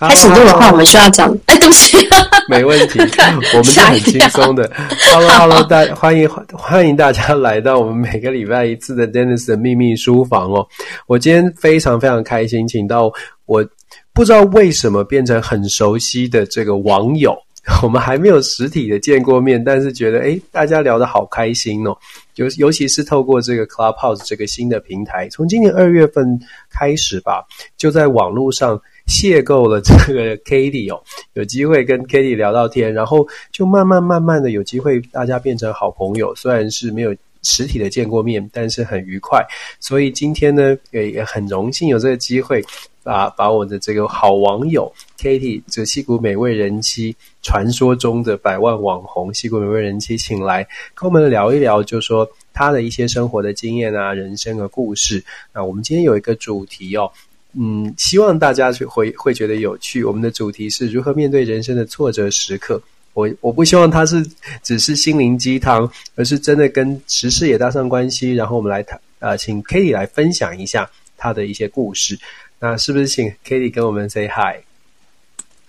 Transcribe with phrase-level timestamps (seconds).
[0.00, 1.28] 开始录的话，我们需要讲。
[1.46, 1.96] 哎，对不起，
[2.48, 3.00] 没问题，
[3.52, 4.70] 我们是很轻松的。
[5.10, 10.64] Hello，Hello，大欢迎欢迎大家来到我们每个礼拜一次的 Dennis 的秘密书房哦。
[11.06, 13.12] 我今天非常非常开心，请到
[13.46, 13.66] 我
[14.12, 17.36] 不知道为什么变成很熟悉的这个网友。
[17.82, 21.94] 我们还没有实体的见过面，但是觉得诶，大家聊得好开心哦。
[22.36, 27.44] 尤尤其是透过这个 Clubhouse 这个新的平台，从今年二月份开始吧，
[27.76, 39.44] 就在网络上邂逅了这个 Katie 哦，有机会跟 Katie 聊到天，然后就慢慢慢慢的有机会大家变成好朋友，虽然是没有实体的见过面，但是很愉快。
[39.80, 42.62] 所以今天呢，也也很荣幸有这个机会。
[43.00, 55.24] 把把我的这个好网友 Katie，这矽谷美味人妻，传说中的百万网红矽谷美味人妻，请来跟我们聊一聊，就说他的一些生活的经验啊，人生的故事。
[55.54, 57.10] 那我们今天有一个主题哦，
[57.54, 60.04] 嗯，希望大家去会会觉得有趣。
[60.04, 62.80] 我们的主题是如何面对人生的挫折时刻。
[63.14, 64.24] 我我不希望它是
[64.62, 68.34] 只是心灵鸡汤，而是真的跟时事也搭上关系。
[68.34, 72.16] 然后我们来谈，呃，请 Katie 来分享一下他的一些故事。
[72.60, 74.62] 那是不是请 Katie 跟我们 say hi？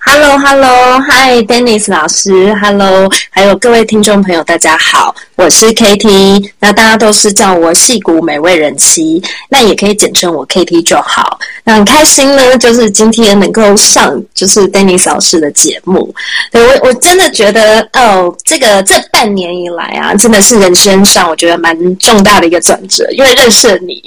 [0.10, 6.50] hi？Hello，Hello，Hi，Dennis 老师，Hello，还有各位听众朋友，大家好，我是 KT，。
[6.60, 11.40] 那大家都是叫我矽谷美味人妻，那也可以简称我 KT 就好。
[11.64, 16.14] 那很开心呢，就是今天能够上就是 Dennis 老师的节目。
[16.52, 24.02] 对，我我真的觉得哦，这个这半年以来啊，真的是人生上我觉得蛮重大的一个转折，因为认识了你。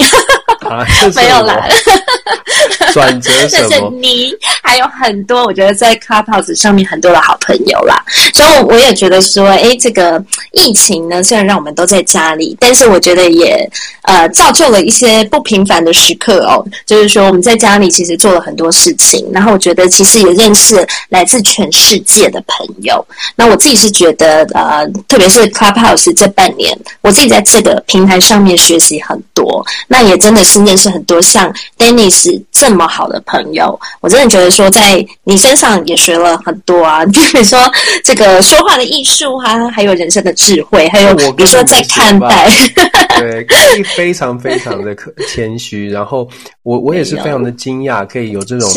[0.69, 1.61] 啊，没有啦。
[2.93, 3.69] 转折什么？
[3.69, 4.33] 就是你
[4.63, 7.97] 还有很多，我觉得在 Clubhouse 上面很多的好朋友啦。
[8.35, 13.69] 所以我也觉得说，哎，这个疫情呢，虽然让我们都在家里，但是我觉得也
[14.03, 16.65] 呃造就了一些不平凡的时刻哦。
[16.85, 23.05] 就是说我们在家里其实做了很多事情，然后我觉得其实也认识来自全世界的朋友。
[23.37, 33.79] 那我自己是觉得呃，特别是 Clubhouse 这半年，我自己在这个平台上面学习很多，那也真的是认识很多像 Dennis 这么好的朋友。
[34.01, 37.59] 我真的觉得说，在你身上也学了很多啊， 比如说
[38.05, 42.49] 这个说话的艺术啊，还有人生的智慧，还有比如说在看待，
[43.19, 45.89] 对，可以非常非常的可谦虚。
[45.89, 46.29] 然后
[46.63, 48.71] 我我也是非常的惊讶，可以有这种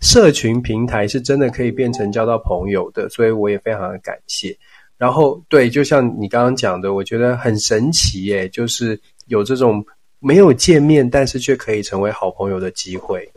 [0.00, 4.56] 社群平台是真的可以变成交到朋友的，所以我也非常的感谢。
[4.98, 9.84] 然后对，就像你刚刚讲的，我觉得很神奇耶，就是有这种
[10.22, 13.28] 没有见面，但是却可以成为好朋友的机会。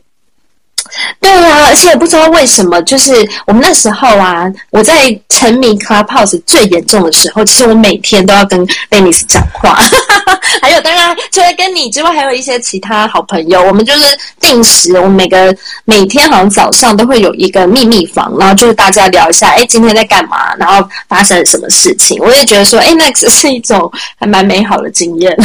[1.19, 4.93] 对啊，而且也不知道为什么，就是我们那时候啊，我在
[5.29, 9.77] 沉迷 Clubhouse 最严重的时候，其实我每天都要跟 Dennis 讲话，
[10.61, 25.35] 还有当然除了跟你之外，还有一些其他好朋友，我们就是定时，我们每个每天好像早上都会有一个秘密房，然后就是大家聊一下，哎，今天在干嘛，然后发生了什么事情，我也觉得说，哎，那只是一种还蛮美好的经验。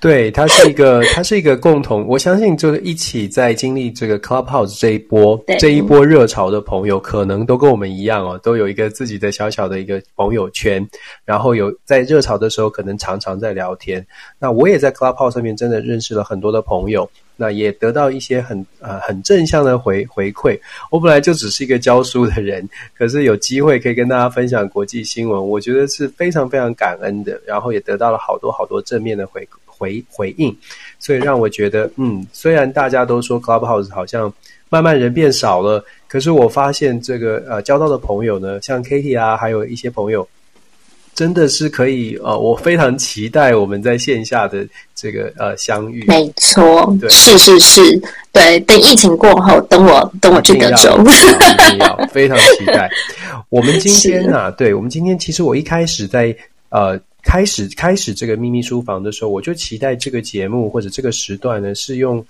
[0.00, 4.18] 对，它是一个， 它是一个共同，我相信就是一起在经历这个
[4.50, 4.90] Clubhouse 这。
[4.90, 10.84] 一波这一波热潮的朋友，可能都跟我们一样哦，都有一个自己的小小的一个朋友圈，
[11.24, 14.04] 然后有在热潮的时候，可能常常在聊天。
[14.38, 20.58] 那我也在 Clubhouse 上面真的认识了很多的朋友，那也得到一些很呃很正向的回回馈。
[20.90, 27.40] 我本来就只是一个教书的人，可是有机会可以跟大家分享国际新闻，我觉得是非常非常感恩的。
[27.46, 29.46] 然后也得到了好多好多正面的回
[29.80, 30.54] 回回应，
[31.00, 34.32] 所以让我觉得，嗯，虽然大家都说 Clubhouse 好像。
[34.72, 40.28] 慢慢人变少了，可是我发现这个呃交到的朋友呢，像 Kitty 啊，还有一些朋友，
[41.12, 44.64] 真的是可以呃，我非常期待我们在线下的
[44.94, 46.04] 这个呃相遇。
[46.06, 47.82] 没错，对，是是是，
[48.30, 52.88] 对，等疫情过后，等我等我去德州，一定要 非常期待。
[53.48, 56.32] 我们今天啊，对，我们今天其实我一开始在
[56.68, 62.24] 呃开始开始这个秘密书房的时候，我就期待这个节目或者这个时段呢是用。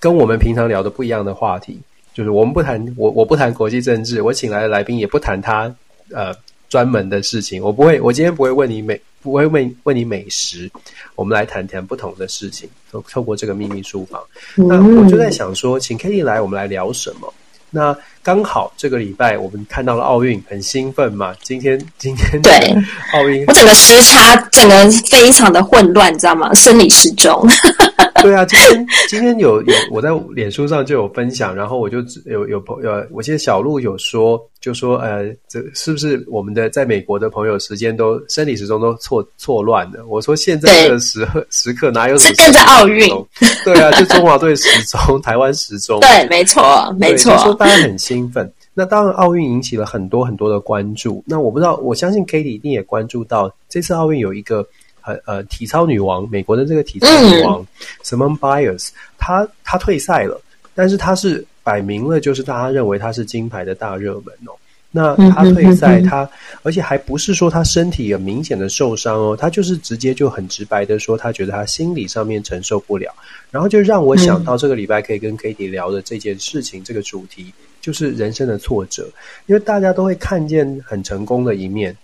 [0.00, 1.80] 跟我们平常聊的不一样的话题，
[2.12, 5.74] 就是我们不谈我我不谈国际政治，我请来的来宾也不谈他
[6.10, 6.34] 呃
[6.68, 10.70] 专门的事情，我不会，我今天不会问你美，不会问问你美食，
[11.14, 14.22] 我们来谈谈不同的事情，透透过这个秘密书房，
[14.56, 17.32] 那我就在想说，请 Katie 来，我们来聊什么？
[17.74, 21.34] 那刚好这个礼拜我们看到了奥运，很兴奋嘛。
[21.42, 22.52] 今天今天对
[23.12, 26.54] 奥运，我整个时差整个非常的混乱，你知道吗？
[26.54, 27.44] 生理时钟。
[28.24, 34.42] 对啊，今天今天有有我在脸书上就有分享，然后我就有有朋友，我记得小鹿有说。
[34.64, 40.02] 就说呃，这是不是我们的在美国的朋友时间都生理时钟都错错乱了？
[40.08, 42.34] 我说现在这个时刻时刻哪有什么？
[42.34, 43.06] 是跟着奥运？
[43.62, 46.00] 对啊，就中华队时钟、台湾时钟。
[46.00, 47.36] 对，没错，没错。
[47.36, 48.50] 就说大家很兴兴奋。
[48.72, 51.22] 那当然，奥运引起了很多很多的关注。
[51.26, 54.66] 那我不知道，我相信 Katie 一定也关注到，这次奥运有一个
[55.04, 57.66] 呃呃体操女王，美国的这个体操女王、嗯、
[58.02, 60.40] Simone Biles，她她退赛了，
[60.74, 64.52] 但是她是摆明了就是大家认为她是金牌的大热门哦。
[64.96, 66.28] 那她退赛，她
[66.62, 73.12] 而且还不是说她身体有明显的受伤哦，她就是直接就很直白的说，她觉得她心理上面承受不了，
[73.50, 79.08] 然后就让我想到这个礼拜可以跟 Katie 聊的这件事情，这个主题就是人生的挫折，
[79.46, 81.96] 因为大家都会看见很成功的一面，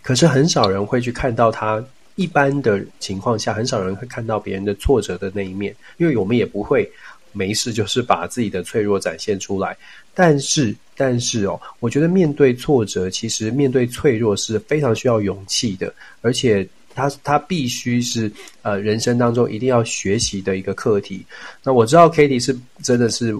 [0.00, 1.84] 可是很少人会去看到他
[2.14, 6.90] 一般的情况下，很少人会看到别人的挫折的那一面，因为我们也不会
[7.32, 9.76] 没事就是把自己的脆弱展现出来，
[10.14, 10.74] 但是。
[10.96, 16.64] 但是哦，我觉得面对挫折，其实面对脆弱是非常需要勇气的，而且
[16.94, 18.30] 它它必须是
[18.62, 21.26] 呃人生当中一定要学习的一个课题。
[21.64, 23.36] 那我知道 Katie 是真的是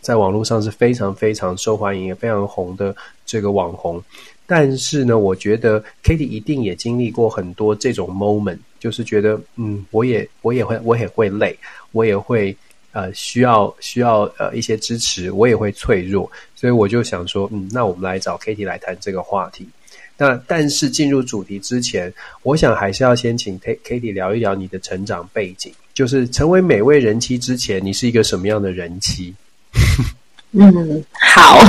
[0.00, 2.92] 在网络上是非常非常受欢迎也非常红的
[3.24, 4.02] 这个网红，
[4.48, 11.56] 但是呢，我觉得 Katie 一定也经历过很多这种 moment，就是觉得嗯，我也我也会我也会累，
[11.92, 12.56] 我也会。
[12.92, 19.68] 呃，需要需要呃一些支持，我也会脆弱，所以我就想说，嗯，那我们来找 Katie 来谈这个话题。
[20.16, 22.12] 那但是进入主题之前，
[22.42, 29.34] 我想还是要先请 Katie 聊一聊你的成长背景，就是成为美味人妻之前，你是一个什么样的人妻？
[30.52, 31.04] 嗯，
[31.34, 31.60] 好，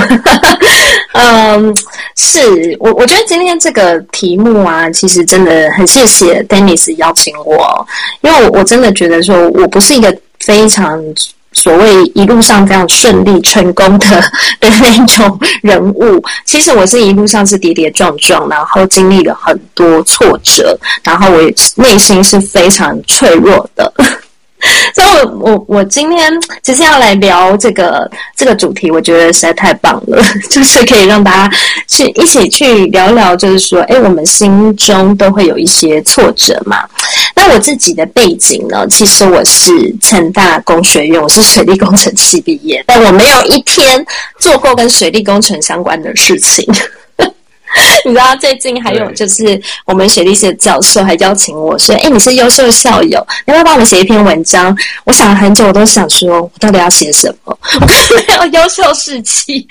[1.14, 1.74] 嗯，
[2.16, 7.86] 是我我觉得今天这个题目啊，其实真的很谢谢 Dennis 邀请我，
[8.22, 10.16] 因为我我真的觉得说我不是一个。
[10.40, 10.98] 非常
[11.52, 14.08] 所谓一路上非常顺利成功的
[14.58, 20.74] 的那种人物，其实我是一路上是跌跌撞撞，然后经历了很多挫折，
[21.04, 21.38] 然后我
[21.76, 23.92] 内心是非常脆弱的。
[24.94, 36.78] 所以我我我今天其实要来聊这个这个主题，我觉得实在太棒了， 就是可以让大家去一起去聊聊，就是说，哎，我们心中都会有一些挫折嘛。
[37.34, 39.70] 那我自己的背景呢，其实我是
[40.00, 44.04] 成大工学院，我是水利工程系毕业，但我没有一天
[44.38, 46.66] 做过跟水利工程相关的事情。
[48.04, 57.56] 你知道最近还有就是我们水利系的教授还邀请我说：“哎、欸，你是优秀校友，要不要帮我们写一篇文章？”我想了很久，我都想说，我到底要写什么？
[57.80, 59.66] 我没有优秀士气。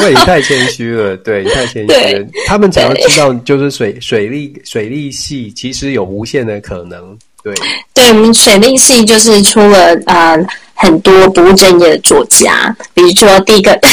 [0.00, 2.26] 对， 你太谦虚了，对，你太谦虚了。
[2.46, 7.16] 他们只要知道，就是水水利水利系其实有无限的可能。
[7.42, 7.54] 对，
[7.94, 10.32] 对，我们水利系就是出了啊。
[10.32, 10.46] 呃
[10.76, 13.90] 很多不务正业的作家，比如说第一个，对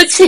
[0.00, 0.24] 不起，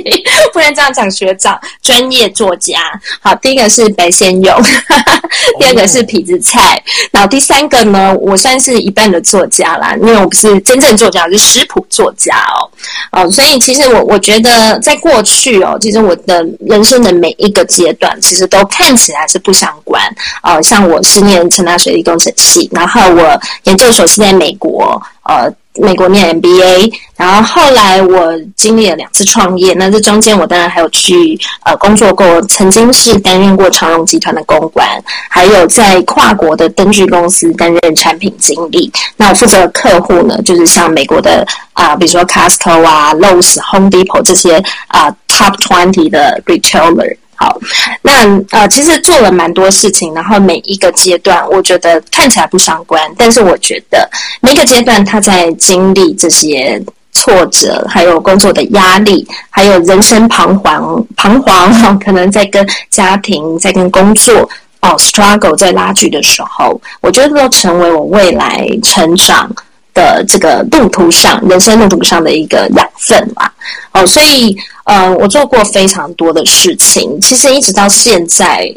[0.52, 2.78] 不能这样讲学长，专业作家。
[3.20, 4.62] 好，第一个是白先勇，
[5.58, 6.80] 第二个是痞子蔡，
[7.10, 12.68] 然后第三个呢，我算是一半的作家啦，因为我不是真正作家，我是食谱作家哦。
[13.12, 20.02] 哦，所以其实我我觉得在过去哦，其实我的人生的每一个阶段，其实都看起来是不相关。
[20.42, 25.50] 呃，像我是念成大水利工程系，然后我研究所是在美国，呃。
[25.74, 34.86] 美国念 MBA，然后后来我经历了两次创业，那这中间我当然还有去呃工作过，曾经是担任过长荣集团的公关，
[35.30, 38.92] 还有在跨国的灯具公司担任产品经理。
[39.16, 47.16] 那我负责的客户呢，就是像美国的啊、比如说 Costco 啊、Lowe's、Home Depot 这些啊、Top Twenty 的 Retailer。
[47.42, 47.58] 好，
[48.02, 48.12] 那
[48.50, 54.08] 呃，其实做了蛮多事情，然后每一个阶段，我觉得看起来不相关，但是我觉得
[54.40, 56.80] 每个阶段他在经历这些
[57.10, 64.48] 挫折，还有工作的压力，还有人生彷徨彷徨， 可能在跟家庭、在跟工作
[64.82, 69.50] 哦 struggle 在拉锯的时候，我觉得都成为我未来成长
[69.94, 73.50] 的这个路途上，人生路途上的一个养分嘛。
[73.92, 74.56] 哦，所以。
[74.84, 78.68] 呃，我做过非常多的事情，其实一直到现在，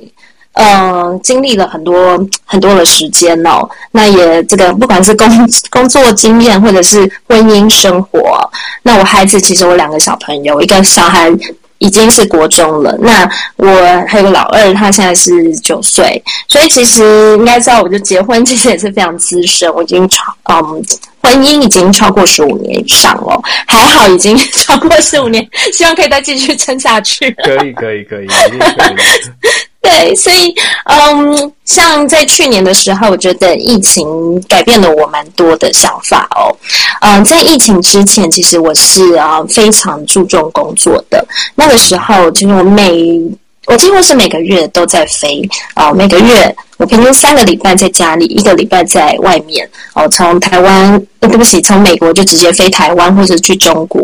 [0.54, 3.68] 呃，经历了很多很多的时间哦。
[3.90, 5.28] 那也这个不管是工
[5.72, 8.48] 工作经验，或者是婚姻生活，
[8.84, 11.28] 那我孩子其实我两个小朋友，一个小孩
[11.80, 13.68] 已经是国中了，那我
[14.08, 20.84] 还有个老二，他现在是九岁，所以其实应该知道，我就结婚其实也是非常资深，我已经超嗯。
[21.26, 27.32] 婚姻已经超过十五年以上了，还好已经超过十五年，希望可以再继续撑下去。
[27.44, 28.60] 可以，可以，可以，可以。
[29.86, 30.52] 对，所以，
[30.86, 36.50] 嗯，像在去年的时候，我觉得疫情改变了我蛮多的想法哦。
[37.02, 41.24] 嗯，在疫情之前，其实我是啊非常注重工作的。
[41.54, 43.22] 那个时候，其实我每
[43.68, 49.70] 我几乎是每个月都在飞啊，每个月我平均三个礼拜在家里，一个礼拜在外面。
[49.94, 54.04] 哦，从台湾，对不起，从美国就直接飞台湾或者去中国。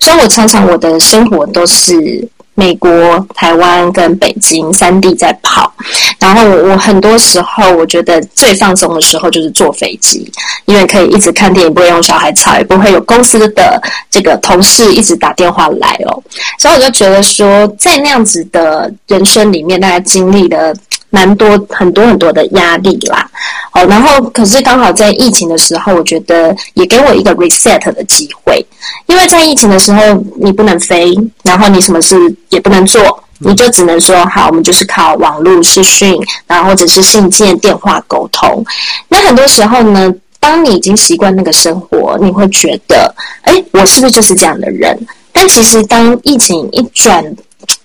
[0.00, 2.28] 所以我常常我的生活都是。
[2.54, 2.90] 美国、
[3.34, 5.72] 台湾跟北京三地在跑，
[6.18, 10.30] 然后我我很多时候我觉得最放松的时候就是坐飞机，
[10.66, 16.22] 因为可以一直看电影，不会用小孩吵，也不会有公司的这个同事一直打电话来哦，
[16.58, 20.76] 所以我就觉得说，在那样子的人生里面，大家经历的。
[21.12, 23.30] 蛮多很多很多的压力啦，
[23.74, 28.64] 哦，然后可是刚好在疫情的时候，我觉得也给我一个 reset 的机会，
[29.06, 30.00] 因为在疫情的时候
[30.40, 32.16] 你不能飞，然后你什么事
[32.48, 38.64] 也不能做，你就只能说好，我们就是靠网络视讯，然后或者是信件、电话沟通。
[39.06, 44.98] 那很多时候呢，当你已经习惯那个生活，你会觉得，哎，我是不是就是这样的人？
[45.30, 47.22] 但其实当疫情一转。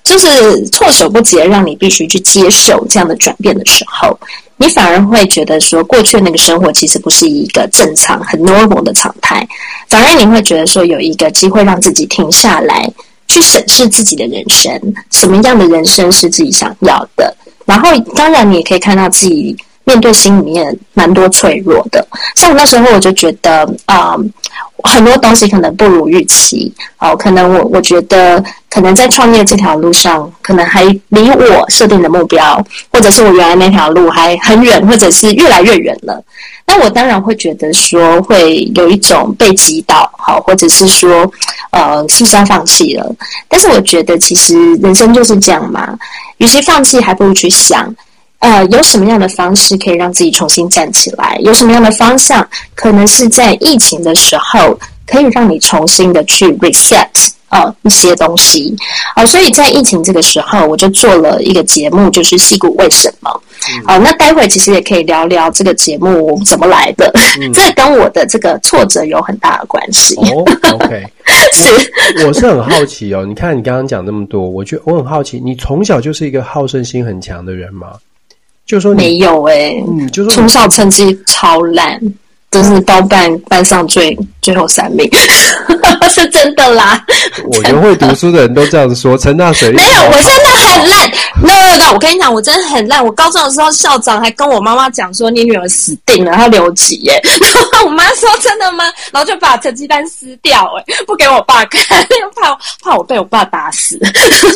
[0.07, 4.17] 就是措手不及，让你必须去接受这样的转变的时候，
[4.55, 9.45] 你反而会觉得说，过去那个生活其实不是一个正常、很 normal 的常态，
[9.89, 12.89] 反而你会觉得说，有一个机会让自己停下来，
[13.27, 14.71] 去审视自己的人生，
[15.11, 17.35] 什么样的人生是自己想要的。
[17.65, 22.07] 然后，当然你也可以看到自己面对心里面蛮多脆弱的。
[22.35, 24.15] 像我那时候，我就觉得啊。
[24.83, 36.23] 很多东西可能不如预期，哦，可能我我觉得可能在创业这条路上，可能还离我设定的目标，或者是我原来那条路还很远，或者是越来越远了。
[36.65, 41.29] 那我当然会觉得说，会有一种被击倒，好，或者是说，
[41.71, 43.15] 呃，是不是要放弃了？
[43.47, 45.97] 但是我觉得其实人生就是这样嘛，
[46.37, 47.93] 与其放弃，还不如去想。
[48.39, 51.37] 呃，有什么样的方式可以让自己重新站起来？
[51.41, 57.07] 有什么样的方向，可能是在疫情的时候，可以让你重新的去 reset
[57.49, 58.75] 啊、呃、一些东西
[59.15, 59.25] 啊、呃。
[59.25, 63.41] 所以在疫情这个时候，我就做了一个节目，就是《戏骨为什么》啊、
[63.71, 63.99] 嗯呃。
[63.99, 70.15] 那待会其实也可以聊聊这个节目怎么来的，嗯、这跟我的这个挫折有很大的关系。
[70.17, 71.03] 哦，OK，
[71.53, 71.65] 是
[72.21, 73.25] 我，我是很好奇哦。
[73.25, 77.93] 你看你刚刚讲那么多，我觉得我很好奇，你从小就是一个好胜心很强的人吗？
[78.67, 81.99] 就说没有诶、欸、嗯，就说从小成绩超烂，
[82.51, 85.09] 真是包办班上最最后三名，
[86.09, 87.03] 是真的啦。
[87.45, 89.71] 我觉得会读书的人都这样子说， 陈大水。
[89.71, 91.11] 没有，我真的很烂。
[91.41, 93.03] no no no，我跟你讲，我真的很烂。
[93.03, 97.19] 我高中的时候，校长还跟我妈妈讲说，你女儿死定了，她留级耶。
[97.23, 98.85] 然 后我妈说真的吗？
[99.11, 103.99] 然后就把成绩单撕掉，哎，不给我爸看，怕怕我被我爸打死。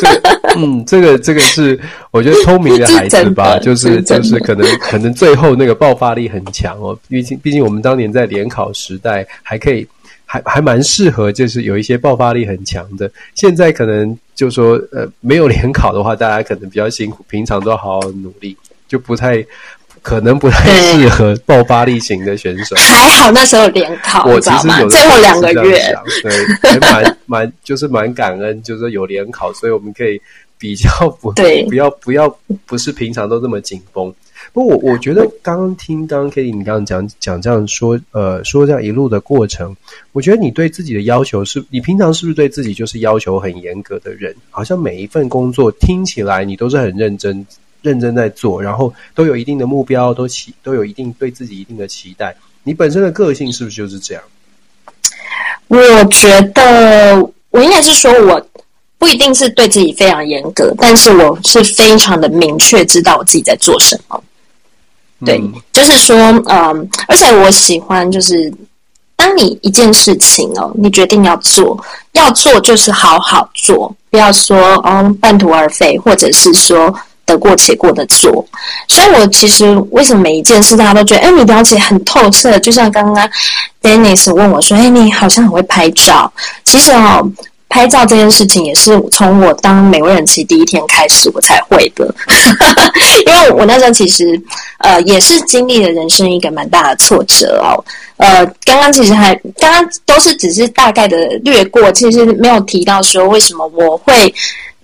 [0.00, 1.78] 个、嗯，这个这个是
[2.10, 6.96] 我觉得聪明的孩子吧，就是就是可能可能最后那个爆发力很强哦。
[7.08, 9.86] 毕竟毕竟我们当年在联考时代还可以。
[10.32, 13.10] 还还蛮适合，就是有一些爆发力很强的。
[13.34, 18.56] 现在可能就说，呃，没有联考的话，大家可能比较辛苦，平常都好好努力，
[18.88, 19.44] 就不太
[20.00, 22.74] 可能不太适合爆发力型的选手。
[22.76, 30.18] 还好那时候联考，我其实有最后两个月，对，还蛮蛮就是蛮感恩，就是有联考，所以我们可以
[30.56, 30.88] 比较
[31.20, 32.34] 不对，不要不要
[32.64, 34.10] 不是平常都这么紧绷。
[34.52, 39.76] 不我我觉得刚听刚刚 Katie 你刚刚讲讲这样说呃说这样一路的过程，
[40.12, 44.34] 我觉得你对自己的要求是，你平常是不是对自己就是要求很严格的人？
[44.50, 47.46] 好像每一份工作听起来你都是很认真
[47.80, 52.34] 认真在做，然后都有一定的目标，都期都有一定对自己一定的期待。
[52.64, 54.22] 你本身的个性是不是就是这样？
[55.68, 55.78] 我
[56.10, 57.16] 觉得
[57.50, 58.46] 我应该是说我
[58.98, 64.22] 不一定是对自己非常严格，但是我是非常的明确知道我自己在做什么。
[65.24, 65.40] 对，
[65.72, 68.52] 就是说，嗯，而且我喜欢，就是
[69.16, 71.78] 当你一件事情哦，你决定要做，
[72.12, 76.92] 要做就是好好做，不要说哦半途而废，或者是说
[77.24, 78.44] 得过且过的做。
[78.88, 83.28] 所以我其实为什么每一件事大家都觉得，哎，你了解很透彻，就像刚刚
[83.80, 86.32] Dennis 问我说，哎，你好像很会拍照，
[86.64, 87.30] 其实哦。
[87.72, 92.14] 拍照这件事情也是从我当美味人妻第一天开始我才会的，
[93.26, 94.38] 因为我那时候其实
[94.76, 97.72] 呃也是经历了人生一个蛮大的挫折哦，
[98.18, 104.34] 呃刚刚其实还刚刚都是只是大概的略过，其实没有提到说为什么我会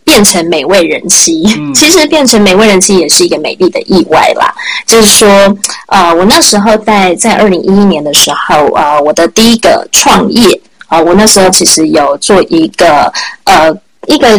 [0.03, 4.51] 变成美味人妻，嗯、其实变成美味人妻也是一个美丽的意外啦，
[4.87, 5.29] 就是说
[5.89, 10.59] 呃我那时候在在二零一一年的时候呃我的第一个创业。
[10.89, 13.13] 啊，我那时候其实有做一个
[13.45, 13.73] 呃
[14.07, 14.39] 一个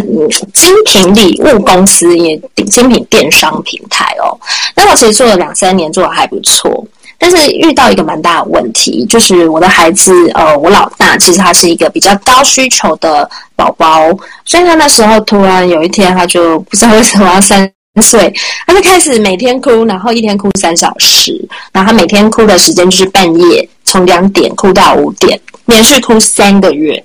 [0.53, 2.35] 精品礼物公司，也
[2.69, 4.37] 精品电商平台哦。
[4.75, 6.85] 那我其实做了两三年，做的还不错。
[7.21, 13.99] 但是遇到一个蛮大的问题，就是我的孩子，呃，我老大其实他是一个比较高需求的宝宝，
[14.45, 17.69] 所以他那时候突然有一天，他就不知道为什么要三
[18.01, 18.33] 岁，
[18.65, 21.33] 他就开始每天哭，然后一天哭三小时，
[21.71, 27.03] 然后他每天哭的时间就是半夜，从两点哭到五点，连续哭三个月。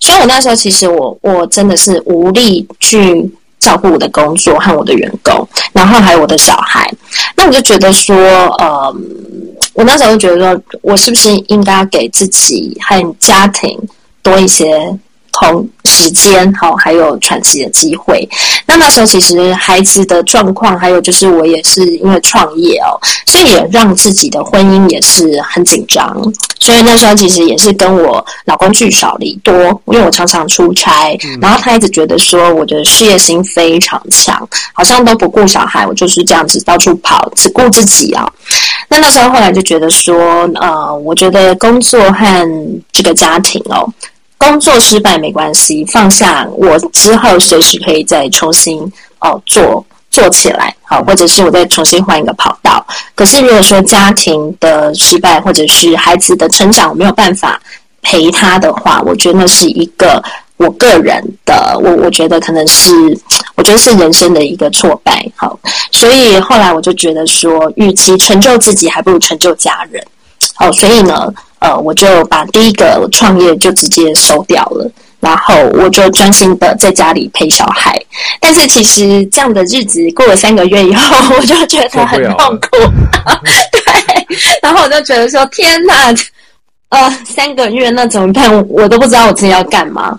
[0.00, 6.88] 所以我那时候其实我我真的是无力去照顾我的工作和我的员工，然后还有我的小孩。
[7.36, 8.14] 那我就觉得说，
[8.58, 8.94] 呃，
[9.72, 13.78] 我那时候就觉得说，我是不是应该给自己和家庭
[14.22, 14.66] 多一些。
[15.34, 18.26] 空时间好，还有喘息的机会。
[18.66, 26.16] 那那时候其实孩子的状况，还有就是我也是因为创业哦，所以也让自己的婚姻也是很紧张。
[26.60, 29.54] 所以那时候其实也是跟我老公聚少离多，
[29.86, 38.26] 因为我常常出差，然后他一直觉得说我的事业心非常强，好像都不顾小孩，我就是这样子到处跑，只顾自己啊。
[38.88, 42.48] 那那时候后来就觉得说，呃，我觉得工作和
[42.92, 43.86] 这个家庭哦。
[44.44, 48.80] 工作失败没关系，放下我之后随时可以再重新
[49.20, 52.86] 哦做做起来，好，或者是我再重新换一个跑道。
[53.14, 57.60] 可是如果说家庭的失败，或者是孩子的成长我没有办法
[58.02, 60.22] 陪他的话，我觉得那是一个
[60.58, 62.92] 我个人的，我我觉得可能是
[63.56, 65.26] 我觉得是人生的一个挫败。
[65.34, 65.58] 好，
[65.90, 70.04] 所以后来我就觉得说，与其成就自己，还不如成就家人。
[70.54, 71.32] 好，所以呢。
[71.64, 74.86] 呃，我就把第一个创业就直接收掉了，
[75.18, 77.98] 然后我就专心的在家里陪小孩。
[78.38, 82.68] 但是其实这样的日子过了三个月以后， 我就觉得很痛苦。
[83.72, 84.26] 对，
[84.62, 86.12] 然后我就觉得说：天哪，
[86.94, 88.68] 呃，三个月那怎么办？
[88.68, 90.16] 我都不知道我自己要干嘛。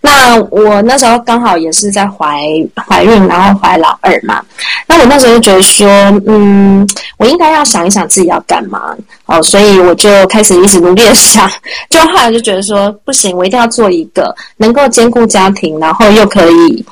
[0.00, 2.40] 那我那时候刚好也是在怀
[2.86, 4.40] 怀孕，然后怀老二嘛。
[4.86, 5.88] 那我那时候就觉得说，
[6.28, 8.94] 嗯，我应该要想一想自己要干嘛
[9.26, 11.50] 哦，所以我就开始一直努力的想。
[11.90, 16.84] 就后来就觉得说，不行，我一定要做一个能够兼顾家庭，然后又可以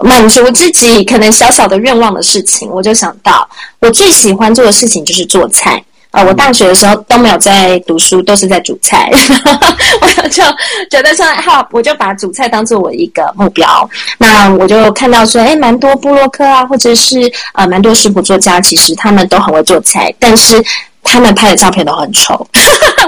[0.00, 2.68] 满足自己可能小小的愿望的事情。
[2.70, 5.80] 我就想到，我最喜欢做的事情就是做菜。
[6.10, 9.10] 呃，我大学的时候都没有在读书，都是在煮菜。
[10.00, 10.42] 我就
[10.90, 13.88] 觉得说，好，我就把煮菜当做我一个目标。
[14.18, 20.62] 那我就看到说，诶，蛮多布洛克啊，或者是呃，蛮多食谱作家，其实他们都很会做菜，但是。
[21.08, 22.44] 他们拍的照片都很丑，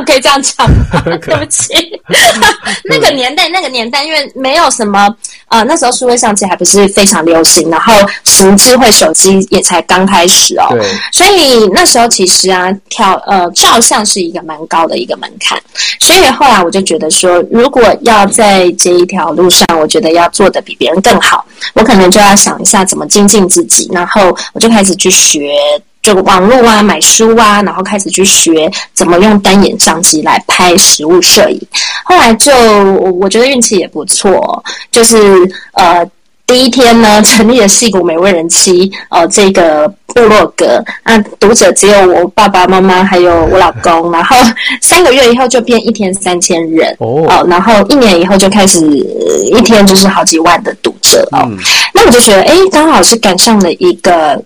[0.09, 1.03] 可以这样讲吗？
[1.05, 1.75] 对不起，
[2.89, 5.15] 那个年代，那个年代，因为没有什么，
[5.49, 7.93] 呃，那时候数位相机还不是非常流行，然后
[8.25, 15.61] 行智慧手机也才刚开始哦，对，所以那时候其实啊，挑呃照相是一个蛮高的一个门槛，
[16.01, 21.45] 所以后来我就觉得说，如果要在这一条路上，我觉得要做的比别人更好，
[21.75, 25.51] 我可能就要想一下怎么精进自己，然后我就开始去学。
[26.09, 31.61] 就网络啊，买书啊，然后开始去学怎么用单眼相机来拍实物摄影。
[32.03, 32.51] 后来就
[33.21, 35.17] 我觉得运气也不错，就是
[35.73, 36.03] 呃
[36.47, 44.35] 第一天呢 成立了戏骨美味人妻呃这个部落格，那读者只有我爸爸妈妈还有我老公，然后
[44.81, 48.81] 三个月以后就变一天三千人哦，呃，然后一年以后就开始
[49.53, 51.45] 一天就是好几万的读者哦。
[51.45, 51.59] 嗯，
[51.93, 54.43] 那我就觉得哎，刚好是赶上了一个。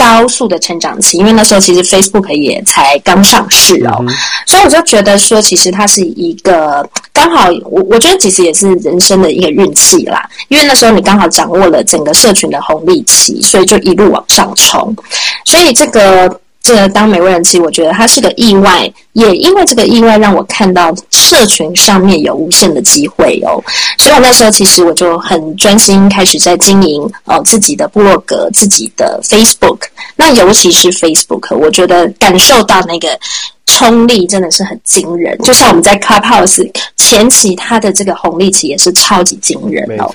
[0.00, 4.08] 高速的成长期，因为那时候其实 Facebook 也才刚上市哦，嗯、
[4.46, 14.96] 所以我就觉得说，其实它是一个刚好，我我觉得其实也是人生的一个运气啦，因为那时候你刚好掌握了整个社群的红利期，所以就一路往上冲，
[15.44, 16.40] 所以这个。
[16.62, 23.62] 这个当美味人妻，我觉得它是个意外，也因为这个意外让我看到社群上面有无限的机会哦。
[23.98, 29.78] 所以我那时候其实我就很专心开始在经营哦自己的部落格、自己的 Facebook。
[30.16, 33.18] 那尤其是 Facebook，我觉得感受到那个
[33.64, 35.36] 冲力真的是很惊人。
[35.38, 40.12] 就像我们在 Clubhouse 前期，它的这个红利期也是超级惊人哦。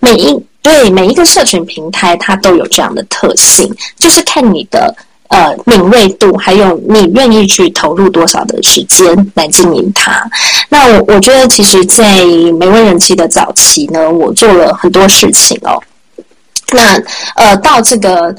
[0.00, 4.92] 每一对每一个社群平台，它都有这样的特性，就是看你的。
[5.28, 10.22] 呃，敏锐度，还有你愿意去投入多少的时间来经营它。
[10.68, 12.24] 那我我觉得，其实，在
[12.58, 15.80] 美味人气的早期呢，我做了很多事情哦。
[16.72, 17.00] 那
[17.36, 18.34] 呃，到这个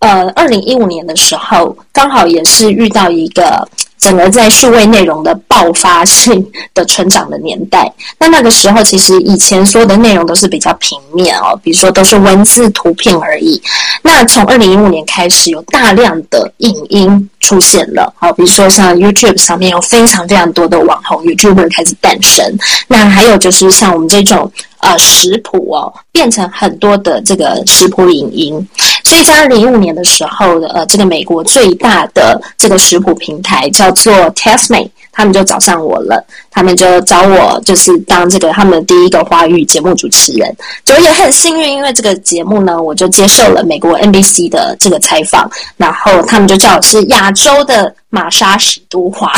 [0.00, 3.68] 呃二零一五年的时候，刚好也是遇到一个。
[4.00, 13.60] 整个在数位内容的爆发性的成长的年代，那那个时候其实以前所有的内容都是比较平面哦，比如说都是文字、图片而已。
[14.02, 22.42] 那从二零一五年开始，有大量的影音出现了，好，比如说像 YouTube 上面有非常非常多的网红 YouTuber 开始诞生。
[22.88, 28.68] 那还有就是像我们这种呃食谱哦，变成很多的这个食谱影音。
[29.10, 34.90] 所以在二零一五年的时候，呃，这个美国最大的这个食谱平台叫做 Tastemates。
[35.12, 49.32] 他们就找上我了，他们就找我，就是当这个他们第一个华语节目主持人，就也很幸运，因为这个节目呢，我就接受了美国 NBC 的这个采访，然后他们就叫我是亚洲的玛莎史都华，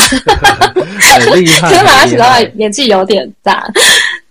[1.01, 3.65] 很厉害，可是玛莎史都华年纪有点大，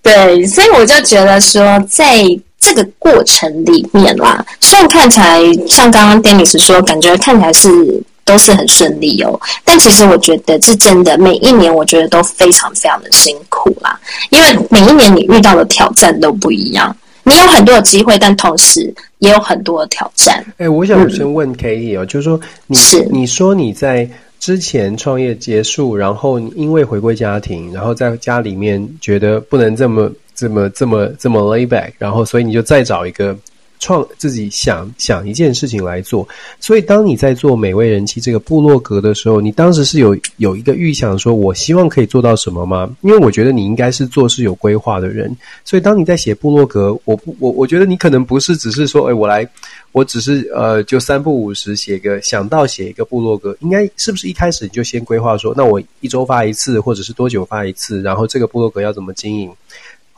[0.00, 2.24] 对，所以我就觉得说，在
[2.62, 8.02] 这个过程里面啦，虽然看起来像刚刚 Dennis 说，感觉看起来是。
[8.24, 13.98] 都是很顺利哦，但其实我觉得是真的，每一年我觉得都非常非常的辛苦啦，
[14.30, 20.42] 因为每一年你遇到的挑战都不一样，你有很多的机会，但同时也有很多的挑战。
[20.58, 33.36] 哎，我想先问 Katie 哦，嗯、就是说你是你说你在之前创业结束，然后因为回归家庭，然后在家里面觉得不能这么这么这么这么 lay back，然后所以你就再找一个。
[33.84, 36.28] 创自己想想一件事情来做，
[36.60, 42.96] 所以当你在做美味人妻这个部落格的时候，你当时是有有一个预想，说我希望可以做到什么吗？
[43.00, 49.44] 因为我觉得你应该是做事有规划的人，所以当你在写部落格，我不我我觉得你可能不是只是说，哎，我来，
[49.90, 59.50] 我只是呃，就三不五时写个想到写一个部落格，应该是不是一开始你就先规划说，那我一周发一次，或者是多久发一次，然后这个部落格要怎么经营？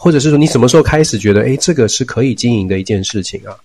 [0.05, 3.57] 或者是说，你什么时候开始觉得，诶，这个是可以经营的一件事情啊？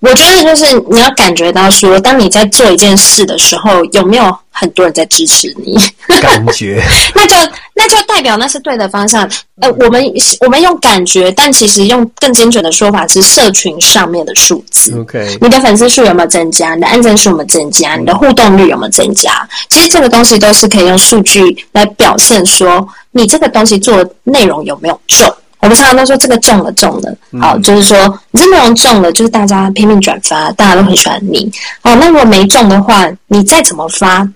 [0.00, 5.78] 我觉得就是你要感觉到说，当你在做一件事的时候，有没有很多人在支持你？
[6.20, 6.82] 感觉，
[7.14, 7.36] 那就
[7.74, 9.22] 那就代表那是对的方向。
[9.60, 10.04] 呃，我们
[10.40, 14.98] 我们用感觉，但其实用更精准的说法是社群上面的数字。
[14.98, 16.74] OK，你的粉丝数有没有增加？
[16.74, 17.94] 你的按赞数有没有增加？
[17.94, 19.48] 你的互动率有没有增加？
[19.68, 22.88] 其实这个东西都是可以用数据来表现说。
[23.12, 25.28] 你这个东西做的内容有没有中？
[25.60, 31.52] 我们常常都说这个中了，中了，好，就是说你这内容中了，就是大家拼命转发，大家都很喜欢你。
[31.82, 34.26] 哦，那如果没中的话，你再怎么发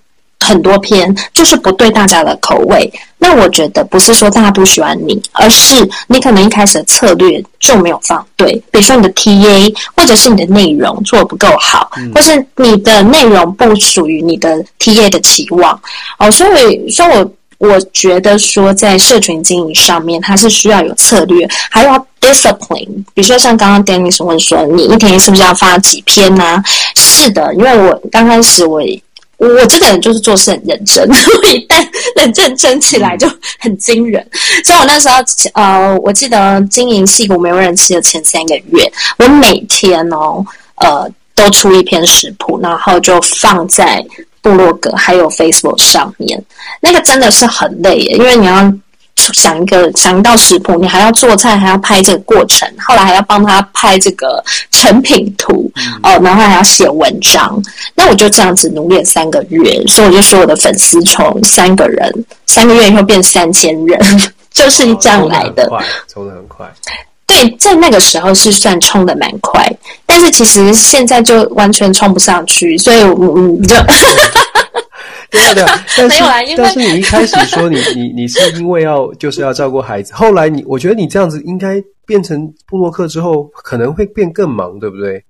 [0.41, 2.93] 很多篇，就是不对大家的口味。
[3.17, 8.53] 那我觉得不是说大家不喜欢你，而是你可能一开始的策略就没有放对。
[8.71, 15.81] 比如说你的 TA，或者是你的内容做得不够好，或是你的内容不属于你的 TA 的期望。
[16.19, 17.33] 哦，所以说我。
[17.65, 23.05] 我觉得说，在社群经营上面，它是需要有策略，还要 discipline。
[23.15, 26.63] 比如说，像刚刚 Dennis 问说，你一天是不是要发几篇呢？
[26.95, 28.83] 是的，因为我刚开始我
[29.39, 31.09] 我这个人就是做事很认真，
[31.53, 34.27] 一旦认真真起来就很惊人。
[34.65, 35.17] 所以我那时候
[35.55, 40.45] 呃，我记得经营矽谷美味人气的前三个月，我每天哦
[40.77, 44.05] 呃都出一篇食谱，然后就放在。
[44.45, 46.45] 部落格还有 Facebook 上面，
[46.81, 48.71] 那个真的是很累耶，因为你要
[49.17, 57.59] 想一个想一道食谱，你还要做菜，还要拍这个过程，后来还要帮他拍这个成品图，哦，然后还要写文章。
[57.95, 62.13] 那我就这样子努力了三个月，所以我就说我的粉丝从三个人，
[62.47, 63.99] 三个月以后变三千人，
[64.53, 65.67] 就是这样来的，
[66.07, 66.71] 冲得很快。
[67.35, 69.69] 对，在那个时候是算冲的蛮快，
[70.07, 73.75] 但是其实现在就完全冲不上去，所以我嗯，就
[75.31, 76.23] 对 啊对啊， 但是
[76.57, 85.25] 但是你一开始说你 你你是因为要就是要照顾孩子，后来你我觉得你这样子应该变成布洛克之后可能会变更忙，对不对？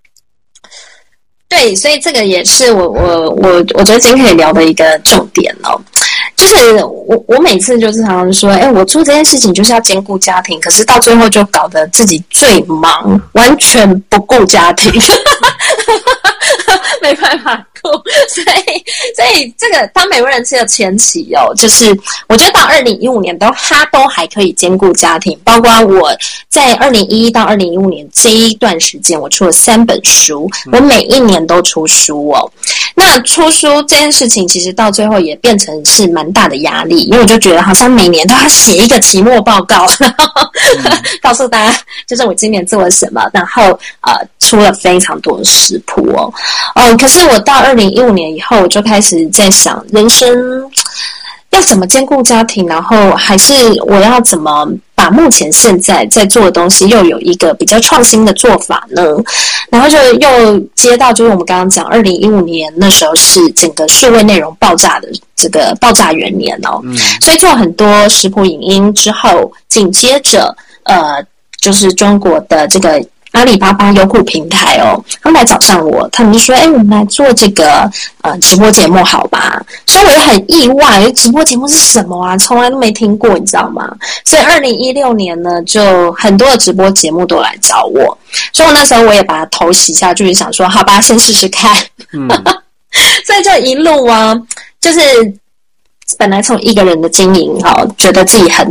[1.48, 5.80] 对，所以这个也是我我我我觉得今天可以聊的一个重点哦。
[6.44, 14.92] 就是我，我每次就是常常说，哎，我做这件事情就是要兼顾家庭，可是到最后就搞得自己最忙，完全不顾家庭。
[17.00, 17.66] 没办法
[19.57, 21.97] 这个当美国人妻的前期哦，就是
[22.29, 26.11] 我觉得到二零一五年都他都还可以兼顾家庭，包括我
[26.49, 32.51] 在二零一一到二零一五年这一段时间，我出了三本书，我每一年都出书哦。
[32.94, 40.49] 那出书这件事情，其实到最后也变成是蛮大的压力，因为我就觉得好像每年都要写一个期末报告，然后
[41.20, 43.62] 告诉大家就是我今年做了什么，然后
[44.03, 46.33] 呃出了非常多的食谱哦，
[46.77, 50.28] 哦、可是我到二零一五年以后，我就开始在想人生
[51.50, 53.52] 要怎么兼顾家庭，然后还是
[53.87, 54.68] 我要怎么。
[54.96, 59.02] 把目前现在在做的东西又有一个比较创新的做法呢，
[59.68, 71.22] 然后就又接到就是我们刚刚讲，二零一五年那时候是整个数位内容爆炸的这个爆炸元年哦，嗯，所以做很多食谱影音之后，紧接着呃
[71.60, 73.04] 就是中国的这个
[73.35, 77.90] 阿里巴巴优酷平台哦，他们来找上我，他们就说：“哎，我们来做这个
[78.23, 82.38] 呃直播节目，好吧？”所以我也很意外，直播节目是什么啊？
[82.38, 83.88] 从来都没听过，你知道吗？
[84.25, 88.16] 所以二零一六年呢，就很多的直播节目都来找我，
[88.53, 91.70] 所以我那时候我也把头洗下去，想说：“好吧，先试试看。”
[92.14, 92.29] 嗯，
[93.27, 94.35] 所以这一路啊，
[94.81, 95.01] 就是。
[96.18, 98.66] 本来从一个人的经营哈，觉得自己很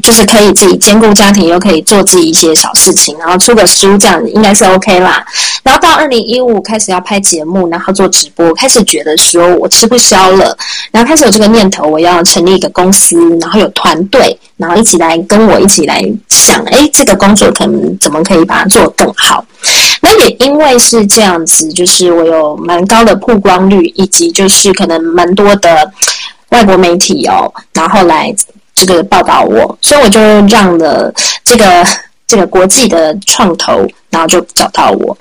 [0.00, 5.24] 就是可以自己兼顾家庭，又可以做自己一些小事情，然后出个书这样应该是 OK 啦。
[5.62, 10.56] 然后到二零一五开始要拍节目，然后做直播，开始觉得说我吃不消了，
[10.92, 19.44] 然后开始有这个念头，我要成立一个公司，然后有团队，然后一起来跟我一起来想，哎，这个工作可能怎么可以把它做更好？
[20.02, 25.90] 那也因为是这样子，就是我有蛮高的曝光率，以及就是可能蛮多的。
[26.54, 28.32] 外国媒体哦，然后来
[28.74, 31.12] 这个报道我，所以我就让了
[31.42, 31.84] 这个
[32.28, 35.16] 这个国际的创投，然后就找到我。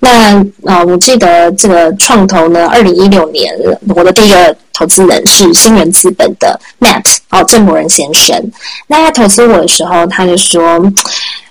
[0.00, 3.54] 那啊、呃，我记得这个创投呢，二零一六年
[3.94, 8.50] 我的第一个投资人是新人资本的 Matt 哦，郑伯仁先生。
[8.86, 10.82] 那他投资我的时候，他就说。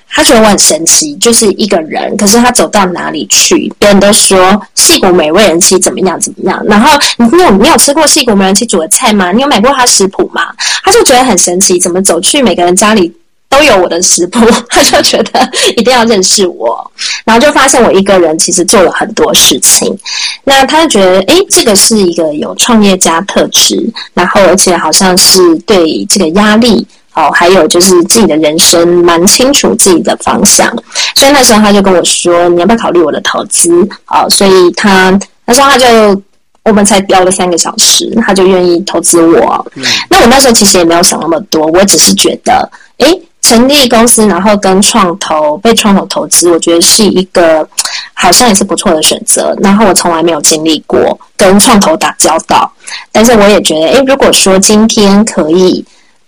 [0.09, 6.59] 他觉得我很神奇，就是一个人，可是他走到哪里去，别人都说矽谷美味人妻怎么样怎么样。
[6.65, 9.31] 然后你有你有吃过矽谷美人妻煮的菜吗？
[9.31, 10.41] 你有买过他食谱吗？
[10.83, 13.13] 他就觉得很神奇，怎么走去每个人家里
[13.49, 14.39] 都有我的食谱，
[14.69, 16.89] 他就觉得一定要认识我。
[17.23, 19.95] 然后就发现我一个人其实做了很多事情。
[20.43, 23.77] 那他就觉得，诶，这个是一个有创业家特质，
[24.13, 26.87] 然后而且好像是对这个压力。
[27.17, 30.71] 哦，还有就是自己的人生蛮清楚自己的方向，
[31.15, 33.71] 所以那时候他就跟我说：“你要不要考虑我的投资？”
[34.05, 36.21] 哦，所以他那时候他就
[36.61, 39.65] 我们才聊了三个小时，他就愿意投资我。
[39.73, 39.83] 嗯。
[40.11, 47.67] 那我那时候其实也没有想那么多，我只是觉得，诶，成立公司然后跟创投被创投投资，我觉得是一个
[48.13, 49.57] 好像也是不错的选择。
[49.63, 52.71] 然后我从来没有经历过跟创投打交道，
[53.11, 55.83] 但是我也觉得，诶，如果说今天可以。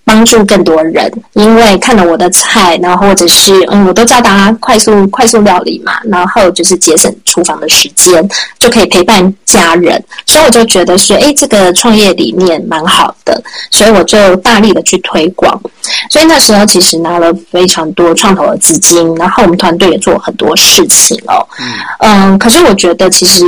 [0.10, 15.62] 帮助更多人，因为看了我的菜，然后或者是嗯，我都教大家快速快速料理嘛，然后就是节省厨房的时间，就可以陪伴家人，所以我就觉得说，诶，这个创业理念蛮好的，所以我就大力的去推广。
[16.10, 21.48] 所以那时候其实拿了非常多创投的资金，然后我们团队也做很多事情哦。
[21.60, 23.46] 嗯，嗯，可是我觉得其实。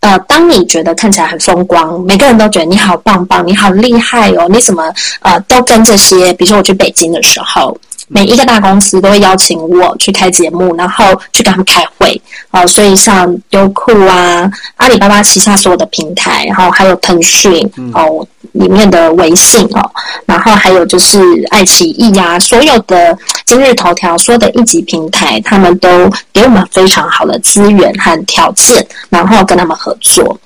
[0.00, 7.76] 呃，当你觉得看起来很风光，每个人都觉得你好棒棒，你好厉害哦，你怎么呃都跟这些，比如说我去北京的时候。
[8.12, 12.20] 每一个大公司都会邀请我去开节目，然后去跟他们开会
[12.50, 12.66] 啊、呃。
[12.66, 19.90] 所以像优酷啊、阿里巴巴旗下所有的平台，然后还有腾讯哦里面的微信哦，
[20.26, 21.20] 然后还有就是
[21.50, 25.88] 爱奇艺呀、啊，所有的今日头条，所有的一级平台，他们都
[26.32, 30.36] 给我们非常好的资源和条件，然后跟他们合作。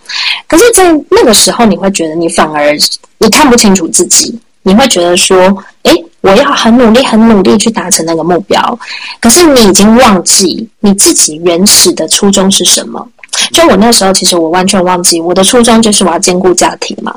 [0.46, 2.77] 可是，在那个时候，你会觉得你反而
[3.16, 5.37] 你看不清楚自己，你会觉得说，
[5.85, 6.05] 诶。
[6.24, 8.78] 我要很努力、很努力去达成那个目标，
[9.20, 13.06] 可是你已经忘记你自己原始的初衷是什么？
[13.52, 17.14] 就我那时候，其实我完全忘记我的初衷就是我要兼顾家庭嘛。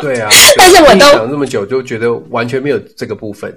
[0.00, 3.52] 对啊， 但是我都想了那么久，就觉得完全没有这个部分。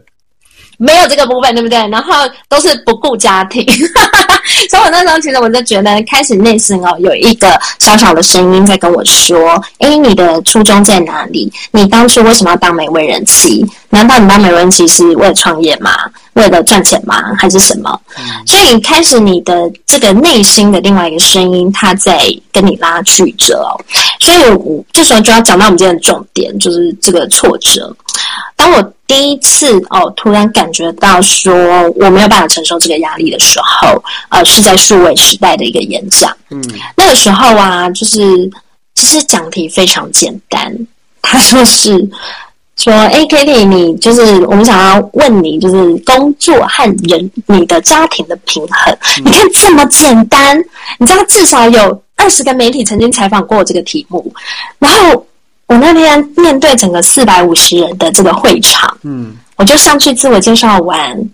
[0.78, 1.78] 没有这个部分，对不对？
[1.90, 2.14] 然后
[2.50, 3.66] 都是不顾家庭，
[4.70, 11.52] 所以我那时候其实我就觉得，开始内心哦有一个小小的声音在跟我说：“诶，你的初衷在哪里？
[11.72, 13.66] 你当初为什么要当美味人妻？
[13.90, 15.92] 难道你当美味人妻是为了创业吗？
[16.36, 17.16] 为了赚钱吗？
[17.38, 22.20] 还是什么？”嗯、所以你开始你的这个内心的另外一个声音，它在
[22.52, 23.76] 跟你拉锯着哦。
[24.20, 27.94] 所以我这时候就要讲到我们今天的重点，就是这个挫折。
[28.56, 31.54] 当我第一次哦，突然感觉到说
[31.98, 36.36] 我没有办法承受这个压力的时候，呃，是在数位时代的一个演讲。
[36.50, 36.64] 嗯，
[36.96, 38.50] 那个时候啊，就是
[38.96, 40.74] 其实讲题非常简单，
[41.22, 42.10] 他说是
[42.78, 50.58] 说，哎，Kitty，你就是我们想要问你，就是工作和人你的家庭的平衡，嗯、你看这么简单，
[51.00, 54.34] 你知道至少有二十个媒体曾经采访过这个题目，
[54.80, 55.26] 然后。
[55.68, 61.30] 我那天面对整个四百五十人的这个会场，嗯，我就上去自我介绍完，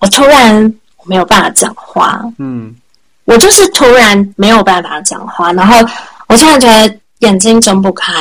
[0.00, 0.60] 我突然
[0.96, 2.74] 我没有办法讲话，嗯，
[3.24, 5.76] 我就是突然没有办法讲话，然后
[6.26, 8.12] 我突然觉得眼睛睁不开，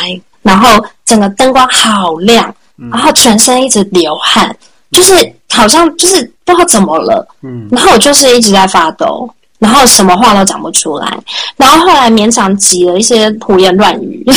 [0.43, 0.69] 然后
[1.03, 2.53] 整个灯光好亮，
[2.91, 4.55] 然后全身一直流汗，
[4.91, 9.29] 就是好像就是不知道怎么了，嗯，然后我就是一直在发抖。
[9.59, 11.17] 然后什么话都讲不出来，
[11.55, 14.23] 然后后来勉强挤了一些胡言乱语，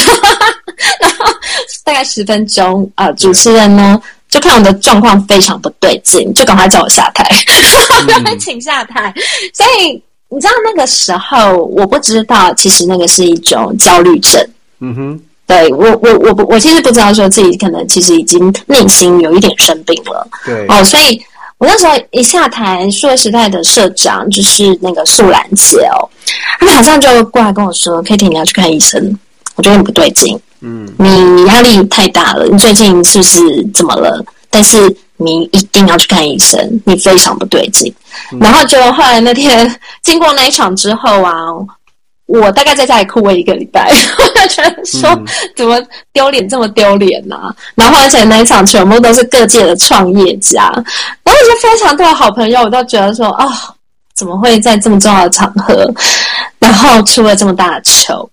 [0.98, 1.26] 然后
[1.84, 4.00] 大概十分钟啊、呃，主持人呢
[4.30, 7.22] 就看我的状况非常不对劲，就赶快叫我下台，
[8.08, 9.12] 赶快 请下台。
[9.52, 14.42] 所以你知道那个时候，我不知道，其实那个是一种焦虑症。
[14.78, 20.26] 嗯哼，对我我我不我其实不知道说自己可能其实已经内心有一点生病了。
[20.44, 21.20] 对哦，所以
[21.58, 26.08] 我那时候一下台，数位时代的社长就是那个素兰姐哦，
[26.58, 29.18] 她马上就过来跟我说：“Kitty，你要去看医生，
[29.56, 34.22] 我觉得你不对劲。”嗯，你压力太大了，你最近是不是怎么了？
[34.50, 37.92] 但是你一定要去看医生，你非常不对劲。
[38.32, 41.32] 嗯、然后就后来那天 经过那一场之后啊，
[42.32, 45.24] 我大概在家里哭了一个礼拜， 我就觉得说、嗯、
[45.56, 45.80] 怎么
[46.12, 47.54] 丢脸这么丢脸呐、啊？
[47.74, 50.70] 然后而且那一场全部都是各界的创业家，
[51.24, 53.50] 然后就非常多的好朋友，我都觉得说啊、哦，
[54.14, 55.92] 怎么会在这么重要的场合，
[56.60, 58.30] 然后出了这么大的糗？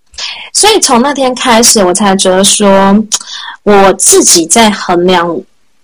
[0.54, 2.96] 所以从那天开始，我才觉得说，
[3.64, 5.28] 我自己在衡量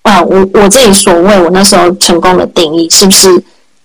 [0.03, 3.29] 啊，我我自己所谓我那时候成功的定义，是不是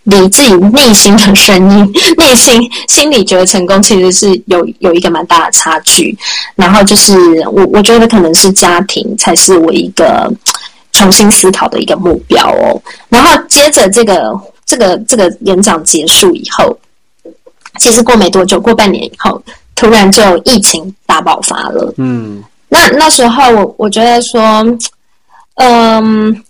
[0.09, 6.17] 离自己内心的声音、内心心里觉得成功，其实是有有一个蛮大的差距。
[6.57, 7.17] 然后就是
[7.49, 10.33] 我我觉得可能是家庭才是我一个
[10.93, 12.81] 重新思考的一个目标哦。
[13.09, 14.33] 然后接着这个
[14.67, 16.77] 这个这个演讲结束以后，
[17.79, 19.43] 其实过没多久，过半年以后。
[19.81, 24.43] 突然就疫情大爆发了，嗯，那那时候我我觉得说，
[25.55, 26.43] 嗯，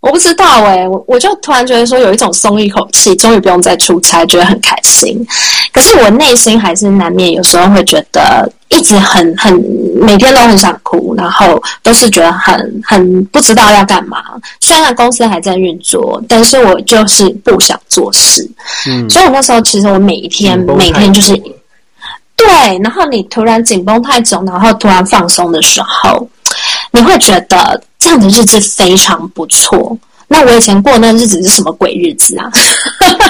[0.00, 5.26] 我不知道哎、欸，我我就突然觉得说有一种松一口气，终于不用再出差，觉得很开心。
[5.72, 9.52] 可是我内心还是难免有时候会觉得一直很很
[10.00, 14.18] 每天都很想哭，然后都是觉得很很不知道要干嘛。
[14.60, 18.48] 虽然公司还在运作，但是我就是不想做事。
[18.88, 21.40] 嗯，所以我那时候其实我每一天每天就是。
[22.38, 26.28] 对，然后你突然紧绷太久，然后突然放松的时候，
[26.92, 29.98] 你会觉得这样的日子非常不错。
[30.28, 32.48] 那我以前过那日子是什么鬼日子啊？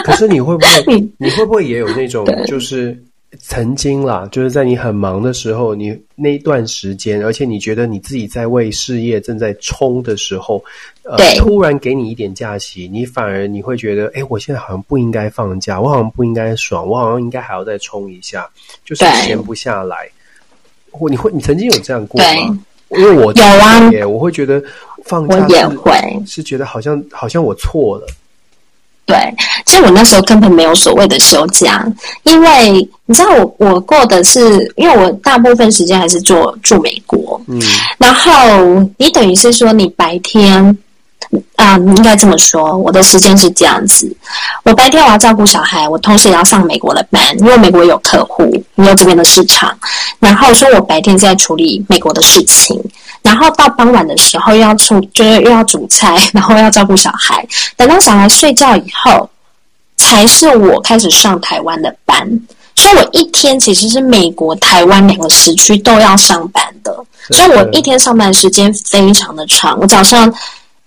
[0.05, 3.03] 可是你会不会， 你，你会不会也有那种，就是
[3.41, 10.63] 曾经啦，就是在你很忙的时候，你那一段时间，而且你觉得你自己在为事业正在冲的时候。
[11.05, 18.47] 呃，突然给你一点假期，你反而你会觉得，哎，我现在好像不应该放假，我好像不应该爽，我好像应该还要再冲一下，
[18.85, 20.07] 就是闲不下来。
[20.91, 22.59] 或你会，你曾经有这样过吗？
[22.91, 24.63] 因为我有啊，我会觉得
[25.05, 28.07] 放假我也会是觉得好像好像我错了。
[29.05, 29.17] 对，
[29.65, 31.87] 其实我那时候根本没有所谓的休假，
[32.25, 32.73] 因为
[33.07, 37.61] 你知道我我过的是，因为我大部分时间还是做住美国，嗯，
[37.99, 38.31] 然后
[38.99, 40.77] 你等于是说你白天。
[41.57, 42.77] 啊，你应该这么说。
[42.77, 44.15] 我的时间是这样子：
[44.63, 48.45] 我白天我要照顾小孩，我同时也要上美国的班，因为美国有客户，
[48.77, 49.77] 也有这边的市场。
[50.21, 52.81] 然后说我白天在处理美国的事情，
[53.23, 57.45] 然后到傍晚的时候又要出，就是又要煮菜，然后要照顾小孩。
[57.77, 59.29] 等到小孩睡觉以后，
[59.97, 62.41] 才是我开始上台湾的班。
[62.77, 66.95] 所以我一天其实是美国、台湾两个时区都要上班的，
[67.31, 69.77] 所以我一天上班时间非常的长。
[69.81, 70.33] 我早上。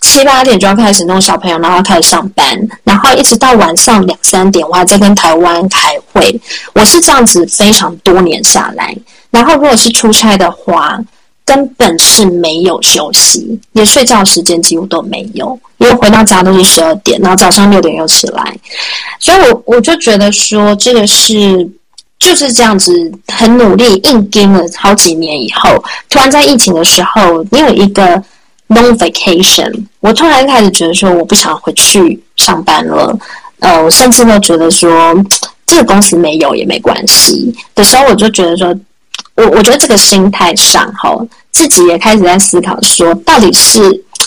[0.01, 6.39] 七八点就要开始弄小朋友，然后开始上班，然后一直到晚上两三点，我还在跟台湾开会。
[6.73, 8.95] 我是这样子非常多年下来，
[9.29, 10.97] 然后如果是出差的话，
[11.43, 18.57] 根本是没有休息，连睡觉时间几乎都没有，因为回到家都是十二点，然后早上六点又起来，
[19.19, 21.69] 所以我我就觉得说，这个是
[22.17, 28.23] 就是这样子，很努力硬撑了好几年以后，突然在疫情的时候，你有一个。
[28.69, 33.17] Long vacation，我突然开始觉得说我不想回去上班了，
[33.59, 35.15] 呃，我甚至都觉得说
[35.65, 37.51] 这个公司没有也没关系。
[37.73, 38.67] 的时候，我就觉得说，
[39.35, 41.17] 我我觉得这个心态上哈，
[41.51, 43.81] 自己也开始在思考说到底是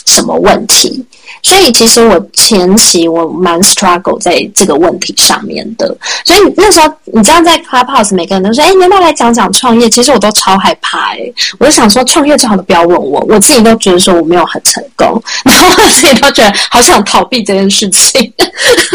[0.06, 1.04] 什么问题。
[1.40, 9.88] 所以其实我前期我蛮 struggle 在这个问题上面的，所以那时候你知道在 Clubhouse 每个人都说，哎，你要不要来讲讲创业？
[9.88, 18.32] 其实我都超害怕哎、欸，我就想说创业最好都不要问我，我自己都觉得说我没有很成功，然后我自己都觉得好想逃避这件事情。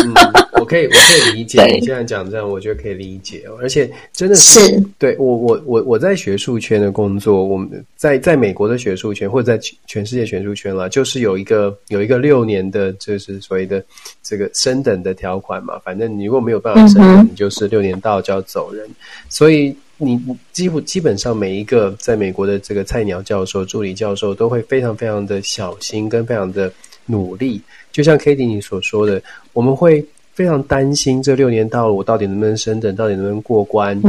[0.03, 0.13] 嗯、
[0.53, 4.83] 我可以 我可以理解你现在讲这样，我觉得可以理解哦，而且真的是，是。
[4.97, 12.37] 对我我我我在学术圈的工作，我们在在美国的学术圈或者在全世界学术圈了，就是有一个有一个六。
[12.47, 13.83] 年的，就是所谓的
[14.23, 18.87] 这个升等的条款嘛，反正你如果没有办法升等，你就是六年到就要走人。
[19.27, 20.17] 所以你
[20.53, 26.71] 几乎基本上每一个在美国的这个菜鸟教授、助理教授都会非常非常的小心，跟非常的
[27.05, 27.61] 努力。
[27.91, 33.99] 就像 Katie 你所说的，我们会非常担心这六年到了，我到底能不能升等，到底能不能过关？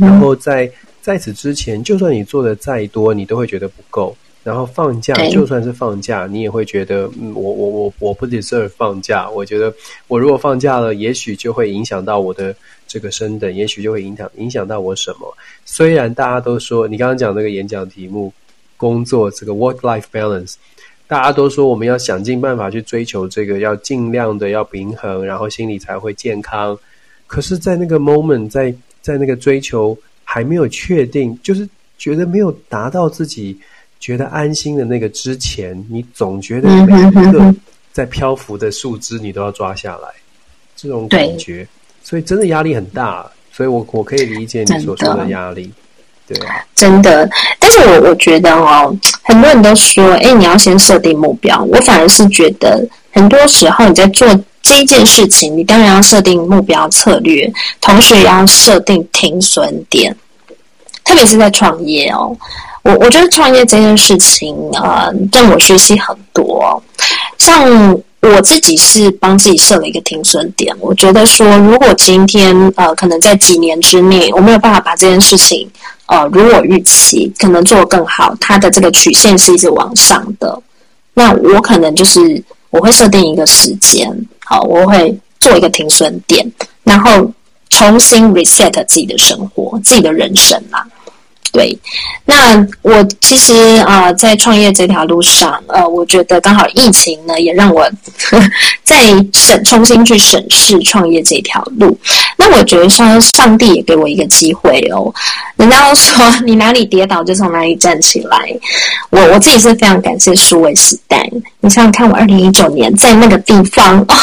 [0.00, 4.16] 然后在在此之前，就算你做的再多，你都会觉得不够。
[4.44, 9.28] 然后放假，就算是放假，你也会觉得，嗯，我我我我不 deserve 放假。
[9.28, 9.74] 我觉得
[10.06, 12.54] 我如果放假了，也许就会影响到我的
[12.86, 15.36] 这个升等，也许就会影响影响到我什么。
[15.66, 18.32] 虽然大家都说，你刚刚讲那个演讲题目，
[18.78, 20.54] 工作这个 work life balance，
[21.06, 26.78] 大家都说我们要想尽办法去追求这个，要尽量的要平衡，然后心理才会健康。
[27.26, 29.98] 可是，在那个 moment，在在那个追求
[30.30, 31.66] 还没有确定，就是
[31.96, 33.58] 觉得没有达到自己。
[34.00, 37.52] 觉得安心的那个之前，你总觉得每一个
[37.92, 40.08] 在漂浮的树枝，你都要抓下来，
[40.76, 41.66] 这种感觉，
[42.04, 43.28] 所以真的压力很大。
[43.50, 45.68] 所以我我可以理解你所说的压力，
[46.28, 47.28] 对啊，真的。
[47.58, 51.60] 但是我我觉得哦，很多人都说，哎，你要先设定目标。
[51.64, 54.28] 我反而是觉得，很多时候你在做
[54.68, 57.50] 这一件事情，你当然要设定目标策略，
[57.80, 60.14] 同时也要设定停损点，
[61.02, 62.36] 特别是在创业哦。
[62.82, 66.82] 我我觉得创业这件事情，呃，让我学习很多。
[67.38, 70.76] 像我自己是帮自己设了一个停损点。
[70.80, 75.66] 我觉得说，如果今天呃，可能在几年之内，我没有办法把这件事情
[76.06, 80.60] 呃，如我预期，可能做得更好，它的这个曲线是一直往上的，
[81.14, 84.10] 那我可能就是我会设定一个时间，
[84.48, 86.50] 好，我会做一个停损点，
[86.82, 87.30] 然后
[87.68, 90.82] 重新 reset 自己的生活、自己的人生嘛。
[91.50, 91.76] 对，
[92.26, 93.54] 那我其实
[93.86, 98.50] 啊、在创业这条路上，呃，我觉得刚好疫情呢，也让我呵呵
[98.84, 101.98] 再审重新去审视创业这条路。
[102.36, 105.12] 那我觉得说，上帝也给我一个机会哦。
[105.56, 108.38] 人家都说，你哪里跌倒就从哪里站起来。
[109.08, 111.28] 我我自己是非常感谢数位时代。
[111.60, 114.14] 你想想看，我二零一九年在那个地方，哦，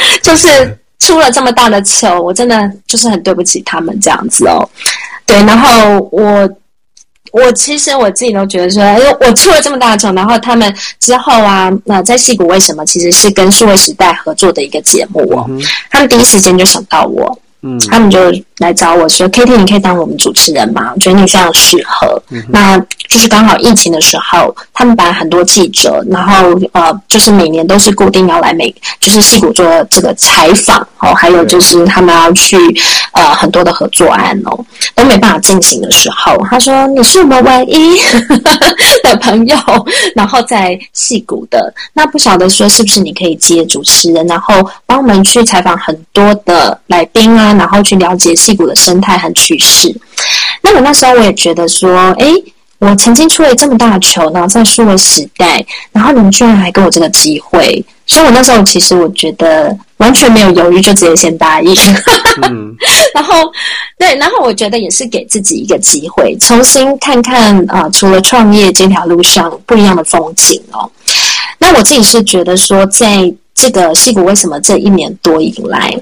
[0.22, 4.68] 就是出了这么大的糗，我真的就是很对不起他们这样子哦。
[5.26, 6.48] 对，然后我
[7.32, 8.82] 我其实我自己都觉得说，
[9.20, 17.38] 我出了这么大的丑，然后他们之后啊，那、呃、在戏骨为什么其实是跟数位时代合作的一个节目哦，嗯、他们第一时间就想到我。
[17.60, 20.92] 嗯，他们就来找我说：“Kitty，你可以当我们主持人吗？
[20.94, 22.20] 我觉得你非常适合。
[22.30, 22.78] 嗯”那
[23.08, 32.56] 就是刚好疫情的时候，他们把很多记者，然后呃，就是每年都是固定要来美，就是戏谷做这个采访哦，还有就是他们要去
[33.12, 34.58] 呃很多的合作案哦，
[34.94, 37.96] 都没办法进行的时候，他说：“你是我们唯一
[39.04, 39.56] 的朋友，
[40.14, 49.94] 然后在戏谷的，那不晓得说是不是你可以接主持人，然后帮我们去采访很多的来宾啊。”然后去了解矽谷的生态和趋势。
[50.62, 52.26] 那我那时候我也觉得说，哎，
[52.78, 61.74] 我曾经出了这么大的球，然后在数位时代，然后你们居然还给我这个机会，所以我那时候其实我觉得完全没有犹豫，就直接先答应。
[62.42, 62.74] 嗯、
[63.14, 63.34] 然后
[63.98, 70.90] 对，然后我觉得也是给自己一个机会，重新看看啊、呃，除了创业这条路上不一样的风景哦。
[71.58, 75.92] 那我自己是觉得说，在这个戏骨为什么这一年多以来，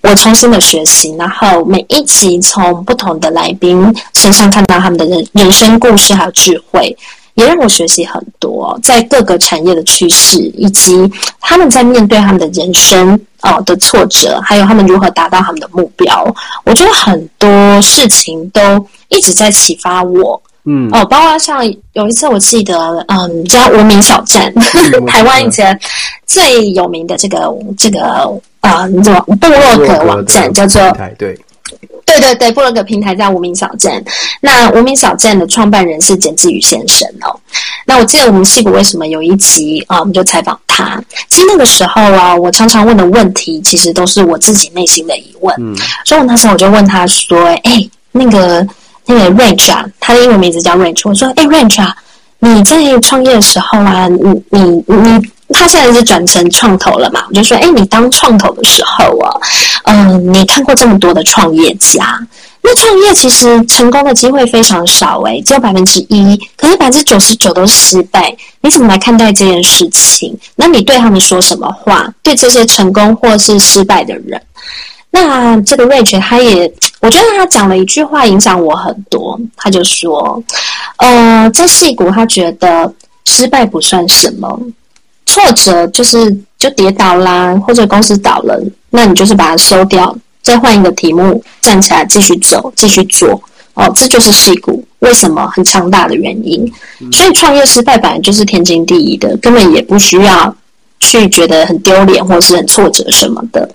[0.00, 6.96] 我重新的学习，然后每一集从不同的来宾身上看到他们的人人生故事还有智慧，
[7.34, 16.34] 也让我学习很多，在各个产业的趋势，以及他们在面对他们的人生哦的挫折，还有他们如何达到他们的目标。
[16.64, 18.60] 我觉得很多事情都
[19.08, 20.40] 一直在启发我。
[20.68, 21.64] 嗯，哦，包括像
[21.94, 25.78] 有一次我记得，嗯，叫无名小站，嗯、 台湾以前
[26.26, 28.40] 最有名的这个这个。
[28.60, 30.82] 啊，你知道部落格网站叫做
[31.16, 31.32] 对，
[32.04, 34.04] 对对对，布洛格平台叫无名小镇。
[34.40, 37.38] 那无名小镇的创办人是简志宇先生哦。
[37.86, 41.00] 那我记得我们戏骨为什么有一集啊，我们就采访他。
[41.28, 45.54] 其实那个时候啊，我常常问的问题，其实都是我自己内心的疑问。
[45.60, 48.66] 嗯，所以我那时候我就问他说：“哎，那个
[49.08, 51.08] 那个 Range 啊，他的英文名字叫 Range。
[51.08, 51.96] 我说：哎，Range 啊，
[52.38, 57.24] 你在创业的时候啊，你你你。”他现在是转成创投了嘛？
[57.30, 59.32] 我就说，哎，你当创投的时候啊，
[59.84, 62.20] 嗯、你看过这么多的创业家，
[62.60, 68.36] 那创业其实成功的机会非常少，诶，只有百分之一，可是百分之九十九都是失败。
[68.60, 70.38] 你怎么来看待这件事情？
[70.54, 72.06] 那你对他们说什么话？
[72.22, 74.38] 对这些成功或是失败的人？
[75.10, 76.70] 那这个 Rich 他也，
[77.00, 80.42] 我觉得他讲了一句话影响我很多，他就说，
[80.96, 82.92] 呃，在戏骨，他觉得
[83.24, 84.60] 失败不算什么。
[85.26, 88.58] 挫折就是就跌倒啦，或者公司倒了，
[88.90, 93.40] 那你就是把它收掉，再换一个题目，站起来继续走，继续做。
[93.74, 96.68] 哦，这就是戏骨为什么很强大的原因。
[97.12, 100.56] 所以创业失败本来就是天经地义的，根本也不需要
[101.00, 103.68] 去觉得很丢脸或是很挫折什么的。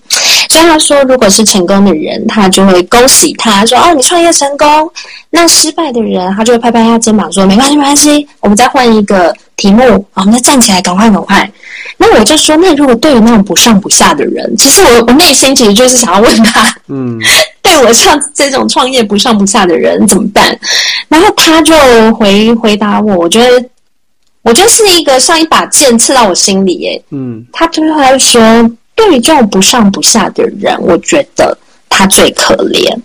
[0.49, 4.67] 所以他说，如果是成功的人，他就会恭喜他说：“哦，你创业成功。”
[5.31, 11.51] 那失败的人，他就会拍拍他肩膀说：“没关系，没关系，我们再换一个题目，我们再站起来，赶快，赶快。”
[11.97, 17.19] 那我就说，那如果对于那种不上不下的人，其实我我内心其实就是想要问他， 嗯，
[17.61, 20.57] 对我像这种创业不上不下的人怎么办？
[21.07, 21.73] 然后他就
[22.13, 23.65] 回回答我，我觉得，
[24.43, 27.03] 我觉得是一个像一把剑刺到我心里，耶。
[27.09, 28.69] 嗯，他最后他说。
[28.95, 31.57] 对于这种不上不下的人，我觉得
[31.89, 32.95] 他最可怜，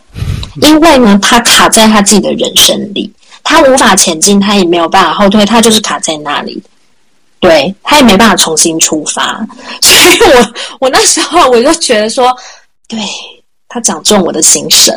[0.60, 3.10] 因为呢，他卡在他自己的人生里，
[3.42, 6.62] 他无法前进，他也没有办法后退，他就是卡在那里，
[7.40, 9.42] 对，他也没办法重新出发。
[9.80, 12.30] 所以我我那时候我就觉得说，
[12.86, 12.98] 对，
[13.66, 14.94] 他讲中我的心声，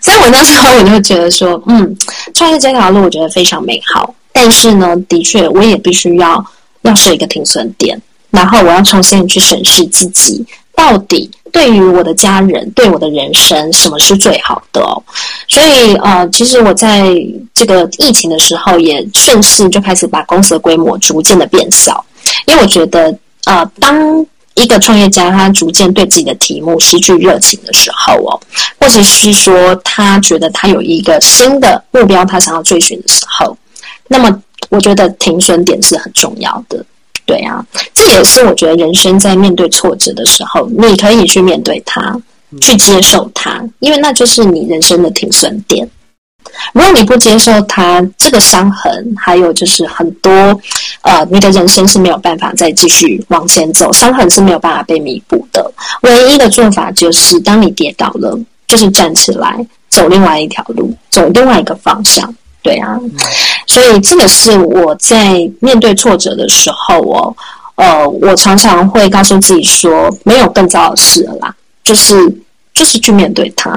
[0.00, 1.96] 所以我那时候我就觉得说，嗯，
[2.34, 6.44] 创业这条路我觉得非常美好，但是呢，的确我也必须要
[6.82, 8.00] 要设一个停损点。
[8.30, 15.02] 然后我要重新去审视自己，到底对于我的家人、对我的人生，什么是最好的哦？
[15.48, 17.12] 所以呃，其实我在
[17.52, 22.04] 这个疫情的时候，也顺势就开始把公司的规模逐渐的变小，
[22.46, 23.12] 因为我觉得
[23.46, 24.24] 呃，当
[24.54, 28.38] 一个创业家他逐渐对自己的题目失去热情的时候哦，
[28.78, 33.56] 或者是说他觉得他有一个新的目标他想要追寻的时候，
[34.12, 36.84] 那么我觉得停损点是很重要的。
[37.24, 42.20] 对啊，这也是我觉得人生在面对挫折的时候，你可以去面对它，
[42.60, 45.88] 去接受它，因为那就是你人生的停损点。
[46.72, 50.32] 如果你不接受它，这个伤痕，还有就是很多，
[51.02, 55.72] 呃，你的人生是没有办法再继续往前走，伤痕是没有办法被弥补的。
[56.02, 58.36] 唯一的做法就是，当你跌倒了，
[58.66, 62.34] 就是站起来，走另外一条路，走另外一个方向。
[62.62, 62.98] 对啊，
[63.66, 67.34] 所以这个是我在面对挫折的时候哦，
[67.76, 72.14] 呃，我常常会告诉自己说，没有更糟的事了啦，就是
[72.74, 73.70] 就是去面对它。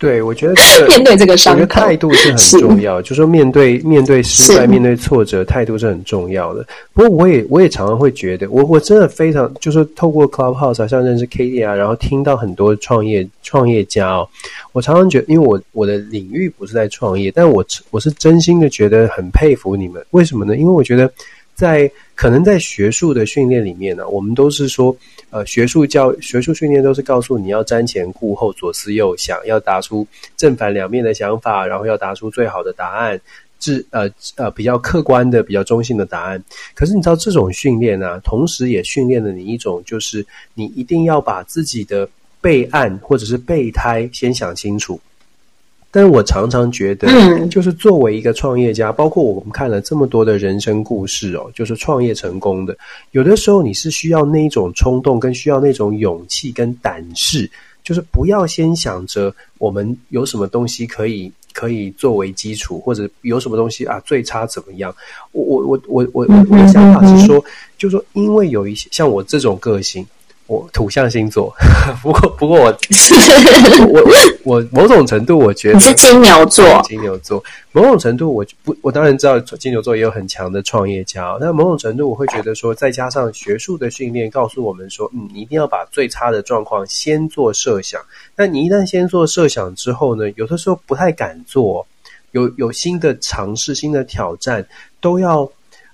[0.00, 3.02] 对，我觉得、这个、 面对这个伤，我觉得态度是很重要。
[3.02, 6.66] 就是说面对面对失败、面对挫折，态度是很重要的。
[6.94, 14.26] 不过我也我也常常会觉得，我我真的非常就是透过 Clubhouse 啊，像认识 Katie 啊，然后听到很多创业创业家哦，
[14.72, 20.02] 我常常觉得，因为我我的领域不是在创业，但我我是真心的觉得很佩服你们。
[20.12, 20.56] 为什么呢？
[20.56, 21.12] 因为我觉得
[21.60, 24.96] 在可能在学术的训练里面呢、我们都是说。
[25.32, 30.04] 呃，学术教学术训练都是告诉你要瞻前顾后、左思右想，要答出
[30.36, 33.20] 正反两面的想法，然后要答出最好的答案，
[33.60, 36.42] 是呃呃比较客观的、比较中性的答案。
[36.74, 42.08] 可是你知道这种训练呢、同时也训练了你一种，就是你一定要把自己的
[42.40, 45.00] 备案或者是备胎先想清楚。
[45.92, 47.08] 但是我常常觉得，
[47.48, 52.76] 就是作为一个创业家，包括我们看了这么多的人生故事哦，就是创业成功的，
[53.10, 57.50] 有的时候你是需要那一种冲动，跟需要那种勇气跟胆识，
[57.82, 64.94] 就是不要先想着我们有什么东西可以可以作为基础，或者有什么东西啊最差怎么样？
[65.32, 67.44] 我我我我我我的想法是说，
[67.76, 70.06] 就是说，因为有一些像我这种个性。
[70.50, 71.54] 我土象星座，
[72.02, 72.64] 不过不过我
[73.86, 77.40] 我我我某种程度我觉得你是金牛座，金牛座
[77.70, 88.02] 某种程度我不我当然知道金牛座也有很强的创业家，但某种程度我会觉得说，再加上学术的训练告诉我们说，嗯，你一定要把最差的状况先做设想。
[88.34, 91.86] 那你一旦先做设想之后呢，有的时候不太敢做，
[92.32, 94.66] 有有新的尝试、新的挑战
[95.00, 95.48] 都要。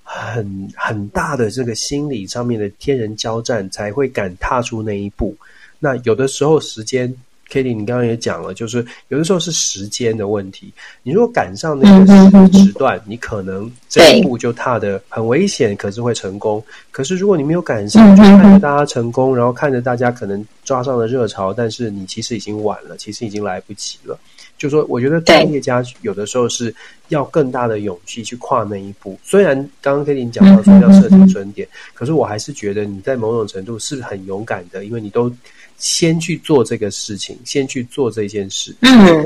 [0.08, 5.36] 很很大的这个心理上面的天人交战，才会敢踏出那一步。
[5.80, 7.12] 那有的时候时间
[7.48, 10.72] k i t t y 你刚刚也讲了，就是有的时候是时间的问题。
[11.02, 16.64] 你如果赶上那个时时段，你可能这一步就踏的很危险，可是会成功。
[16.90, 24.18] 可是如果你没有赶上，就看着大家成功，然后看着大家可能抓上了热潮，但是你其实已经晚了，其实已经来不及了。
[24.58, 26.74] 就说，我觉得创业家有的时候是
[27.08, 29.18] 要更大的勇气去跨那一步。
[29.22, 35.30] 虽然刚刚跟你讲到说要设定准点，可是我还是觉得你在某种程度是很勇敢的，因为你都
[35.76, 38.74] 先去做这个事情，先去做这件事，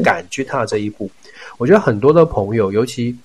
[0.02, 1.08] 敢去踏这一步。
[1.58, 3.16] 我觉得很多的朋友，尤其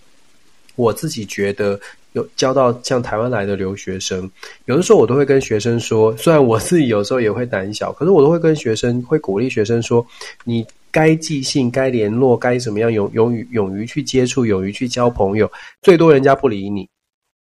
[0.76, 1.80] 我自己觉得
[2.14, 4.30] 有交到像台湾来的留学生，
[4.66, 10.06] 有的时候我都会跟学生说，虽然我自己有时候也会胆小，可是我都会跟学生会鼓励学生说，
[10.44, 10.64] 你。
[10.96, 15.52] 该寄信、该联络、该怎么样，勇勇于勇于去接触，勇于去交朋友。
[15.82, 16.88] 最多人家不理你，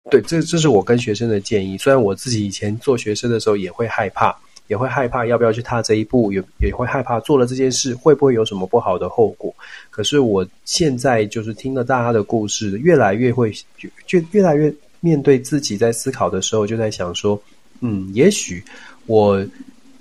[0.10, 1.78] 对，这这是我跟学生的建议。
[1.78, 4.36] 虽然我自己以前做学生的时候也会害怕，
[4.70, 9.54] 也会害怕要不要去踏这一步，也也会害怕做了这件事会不会有什么不好的后果。
[9.92, 17.40] 可是我现在就是听了大家的故事，越来越会就就越来越面对自己在思考的时候，就在想说，
[17.82, 18.64] 嗯，也许
[19.06, 19.46] 我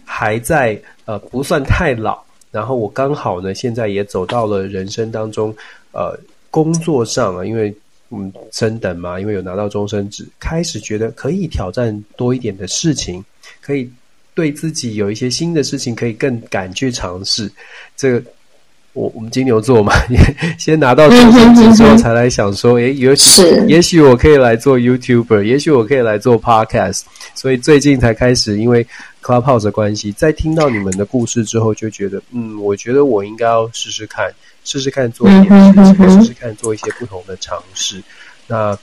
[0.06, 5.52] 还在呃不算太老，然后我刚好呢现在也走到了人生当中
[5.90, 6.16] 呃
[6.50, 7.74] 工作上啊，因为
[8.10, 13.24] 嗯升等嘛，因为有拿到终身职，开始觉得可以挑战多一点的事情，
[13.60, 13.90] 可以
[14.34, 17.50] 对自己有一些新的事情可以更敢去尝试
[17.96, 18.22] 这个。
[18.94, 19.92] 我我们金牛座嘛，
[20.58, 27.02] 先拿到终身职之后，才来想说，诶，也许也许我可以来做 YouTuber，也许我可以来做 Podcast，
[27.34, 28.86] 所以最近才开始，因为
[29.22, 34.30] Clubhouse 的关系，在听到你们的故事之后，就觉得，嗯，我觉得我应该要试试看，
[34.64, 38.02] 试试看做一点事情，试试看做一些不同的尝试。
[38.46, 38.76] 那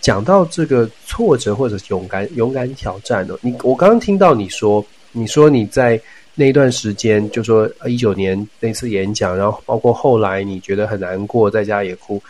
[0.00, 6.00] 讲到这个挫折或者勇敢勇敢挑战的，你我刚刚听到你说，你说你在。
[6.34, 12.22] 那一段时间，就说一九年那次演讲，然后包括后来你觉得很难过，在家也哭。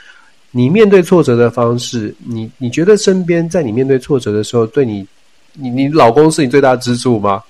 [0.50, 5.06] 你面对挫折的方式，你你觉得身边在你面对挫折的时候，对你，
[5.54, 7.42] 你你老公是你最大支柱吗？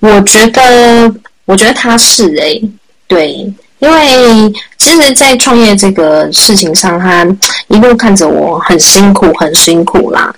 [0.00, 1.14] 我觉得，
[1.46, 2.70] 我觉得他是诶、欸，
[3.08, 3.32] 对，
[3.78, 7.26] 因为其实，在创业这个事情上，他
[7.68, 10.34] 一路看着我很辛苦，很辛苦啦，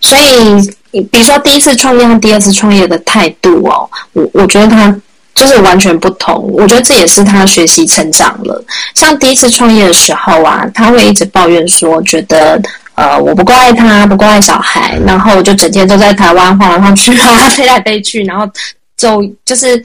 [0.00, 0.74] 所以。
[1.02, 4.94] 比如说第一次创业和第二次创业的态度哦，我我觉得他
[5.34, 6.48] 就是完全不同。
[6.52, 8.64] 我觉得这也是他学习成长了。
[8.94, 12.60] 像第一次创业的时候啊，他会一直抱怨说，觉得
[12.94, 18.48] 呃我不够爱他，不够爱小孩，然后就整天都在台湾晃来晃去啊，飞来飞去，然后
[18.96, 19.78] 就就是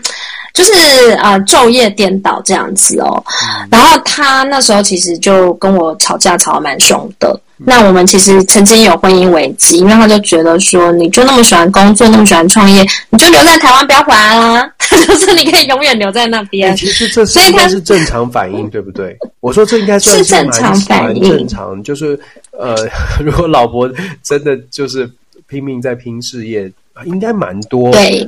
[0.54, 3.24] 就是呃昼夜颠倒这样子哦。
[3.72, 7.40] 然后他那时候其实就跟我吵架，吵得蛮凶的。
[7.62, 14.74] 那我们其实曾经有婚姻危机，因为他就觉得说，你就那么喜欢工作，那么喜欢创业，你就留在台湾不要回来啦。
[14.78, 16.74] 他 就说你可以永远留在那边。
[16.78, 19.18] 其实这是应该是正常反应，对不对？
[19.42, 22.18] 我说这应该是正常反应，正常就是
[22.52, 22.74] 呃，
[23.22, 23.92] 如果老婆
[24.24, 25.12] 真的就是
[25.46, 26.72] 拼命在拼事业，
[27.04, 27.92] 应该蛮多。
[27.92, 28.26] 对。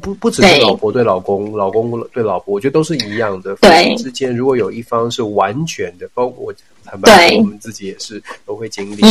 [0.00, 3.56] 不不只是老婆对老公，老公对老婆，我觉得都是一样的。
[3.56, 6.54] 夫妻之间如果有一方是完全的，包括我
[6.84, 9.02] 坦白说，我们自己也是都会经历。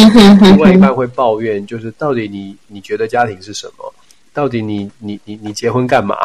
[0.42, 3.94] 另外一半会抱怨，就是到底你你觉得家庭是什么？
[4.34, 6.16] 到底你你你你结婚干嘛？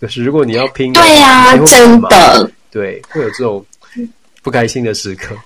[0.00, 3.64] 就是如果你要拼，对呀、啊，真的，对，会有这种
[4.42, 5.36] 不开心的时刻。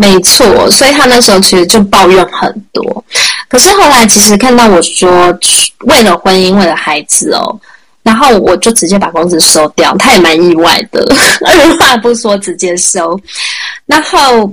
[0.00, 3.04] 没错，所以他那时候其实就抱怨很多。
[3.50, 5.38] 可是后来，其实看到我说
[5.80, 7.60] 为了婚姻，为了孩子哦，
[8.02, 11.06] 然后我就直接把公司收掉，他也蛮意外的，
[11.44, 13.20] 二话不说直接收。
[13.84, 14.50] 然后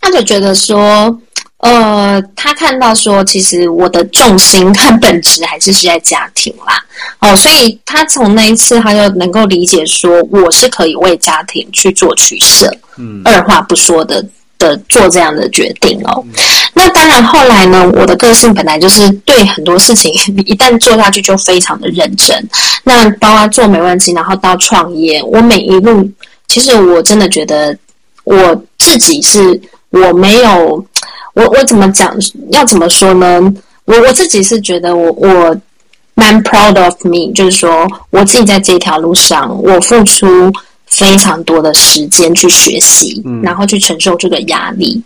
[0.00, 1.14] 他就觉得说，
[1.58, 6.82] 呃，他看到说，其实我的重心和本质还是是在家庭啦。
[7.18, 14.24] 哦，所以他从那一次，他就能够理解说，我是可以为家庭去做取舍，嗯，二话不说的。
[14.62, 16.24] 的做这样的决定哦，
[16.72, 20.12] 那当然后来呢，我的个性本来就是对很多事情
[20.46, 22.48] 一旦做下去就非常的认真。
[22.84, 26.08] 那包括做没问题，然后到创业，我每一路
[26.46, 27.76] 其实我真的觉得
[28.22, 29.60] 我自己是
[29.90, 30.84] 我没有
[31.34, 32.14] 我我怎么讲
[32.52, 33.52] 要怎么说呢？
[33.86, 35.56] 我我自己是觉得我我
[36.14, 40.52] 蛮 proud of me，就是说我自己在这条路上我付出。
[40.92, 45.02] 非常多的时间去学习，然后去承受这个压力。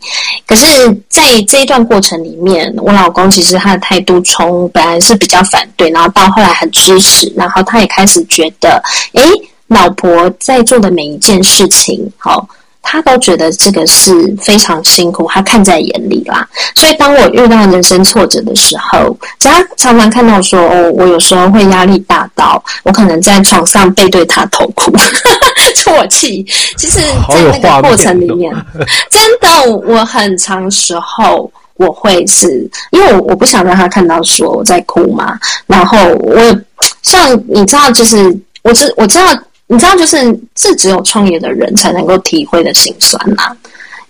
[0.47, 0.67] 可是，
[1.09, 8.83] 在这一段过程里面，我老公其实他的态度从本来是比较反对，然后到后来很支持，然后他也开始觉得，
[9.13, 9.23] 诶，
[9.69, 12.49] 老婆在做的每一件事情，好。
[12.89, 16.49] 他都觉得这个是非常辛苦，他看在眼里啦。
[16.77, 24.93] 所以当我遇到人生挫折的时候，他常常看到说：“哦，我有时候会压力大到我可能在床上背对他痛哭，
[25.75, 26.45] 啜泣。”
[26.79, 28.55] 其实，在那个过程里面，
[29.11, 35.37] 真的，我很长时候我会是因为我我不想让他看到说我在哭嘛。
[35.67, 36.41] 然后我
[37.03, 38.33] 像你知道，就是
[38.63, 39.27] 我知我知道。
[39.69, 43.57] 你知道，就是这只有创业的人才能够体会的心酸呐，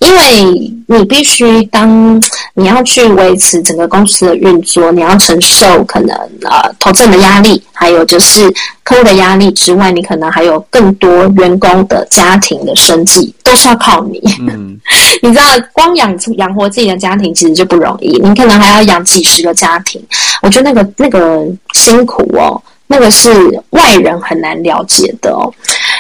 [0.00, 2.22] 因为你必须当
[2.54, 8.52] 你要去维持整个公司的运作，你要承受可能呃投资人的压力，还有就是
[8.82, 14.20] 客户的压力之外，你可能还有更多员工的家庭的生计都是要靠你。
[14.40, 14.78] 嗯，
[15.22, 19.98] 你知道，光养养活自己的家庭其实就不容易，你可能还要养几十个家庭，
[20.42, 22.60] 我觉得那个那个辛苦哦。
[22.88, 23.30] 那个是
[23.70, 25.52] 外人很难了解的哦，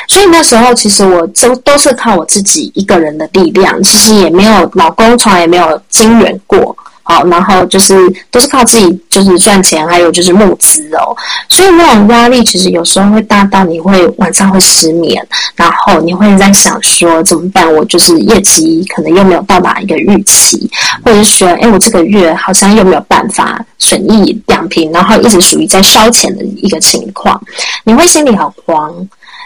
[0.08, 6.76] 所以那时候其实我都都是靠我自己一个人的力量，其实也没有老公从来也没有经援过。
[7.08, 7.94] 好，然后就是
[8.32, 11.16] 都是靠自己，就是赚钱，还有就是募资哦。
[11.48, 17.72] 所以那种压力其实有时候会大到你会晚上会失眠，然后你会在想说怎么办？
[17.72, 20.68] 我就是业绩可能又没有到达一个预期，
[21.04, 27.40] 或者是说，哎，我这个月好像又没有办法损益两平，然后一直属于在烧钱的一个情况，
[27.84, 28.92] 你会心里很慌。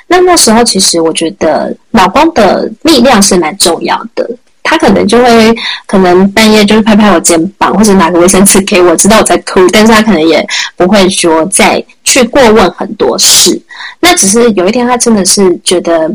[0.06, 4.26] 那那时候其实我觉得老公的力量是蛮重要的。
[4.62, 5.54] 他可能就会，
[5.86, 10.46] 可能半夜就是拍拍我肩膀，或者拿个卫生纸给我，知道我在哭，但是他可能也
[10.76, 13.60] 不会说再去过问很多事。
[14.00, 16.08] 那只是有一天，他真的是觉得，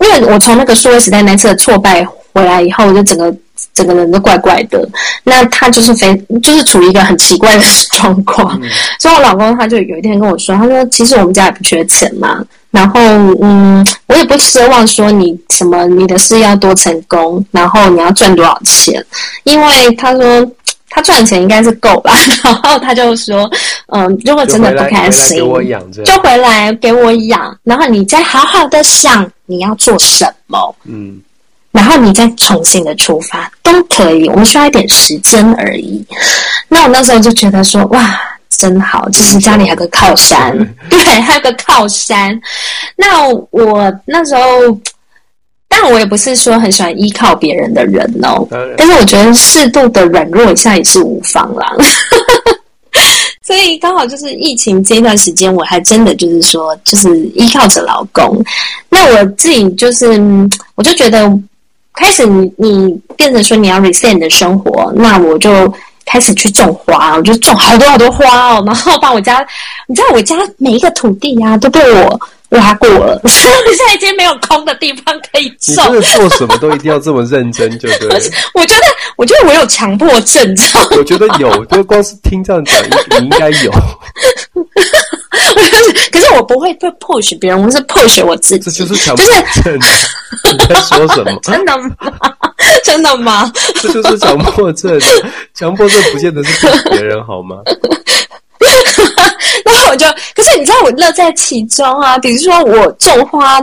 [0.00, 3.34] 因为我从那个苏维时代那次的挫败回来以后，我就整个
[3.74, 4.88] 整个人都怪怪的。
[5.24, 12.44] 那他就是非就是处于一个很奇怪的状况，嗯、所以我老公他就有一天跟我说，他说其实我们家也不缺钱嘛。
[12.70, 13.00] 然后，
[13.40, 19.02] 嗯，我也不奢望说你什么，你的事要多成功，然后你要赚多少钱，
[19.44, 20.46] 因为他说
[20.90, 22.12] 他赚钱应该是够吧。
[22.44, 23.50] 然后他就说，
[23.94, 31.18] 嗯，如果真的不开心，就回来，就回来给我养，然后你再好好的想你要做什么，嗯，
[31.76, 36.04] 然后你再重新的出发都可以，我们需要一点时间而已。
[36.68, 38.18] 那我那时候就觉得说，哇。
[38.48, 40.56] 真好，就是家里还有个靠山，
[40.88, 42.40] 对，还有个靠山。
[42.94, 44.40] 那我那时候，
[45.68, 48.46] 但我也不是说很喜欢依靠别人的人哦。
[48.78, 51.66] 但是我觉得适度的软弱一下也是无妨啦。
[53.44, 58.42] 所以刚好就是疫情这一段时间，我还真的就是说，就是依靠着老公。
[58.88, 60.08] 那我自己就是，
[60.76, 61.30] 我就觉得
[61.96, 65.74] 开始你你变成说你要 reset 你的生活，那我就。
[66.08, 69.44] 开始去种花，我就种好多好多花哦，然后把我家，
[69.88, 72.20] 你知道我家每一个土地呀、啊、都被我
[72.50, 75.74] 挖过了，所 以现在已经没有空的地方可以种。
[75.74, 78.08] 你真的做什么都一定要这么认真，就对。
[78.54, 78.82] 我觉得，
[79.16, 80.90] 我觉得我有强迫症，你知道吗？
[80.96, 82.80] 我觉得有，就光是听这样讲，
[83.18, 83.72] 你应该有。
[86.12, 88.64] 可是我不会去 push 别人，我是 push 我自己。
[88.64, 89.24] 这就是强迫
[89.62, 89.78] 症。
[90.52, 91.38] 你在说什么？
[91.42, 91.90] 真的吗？
[92.84, 93.52] 真的吗？
[93.80, 94.98] 这就是强迫症。
[95.54, 97.56] 强迫症不见得是对别人好吗？
[99.64, 102.18] 然后我就，可是你知道我乐在其中啊。
[102.18, 103.60] 比如说我种花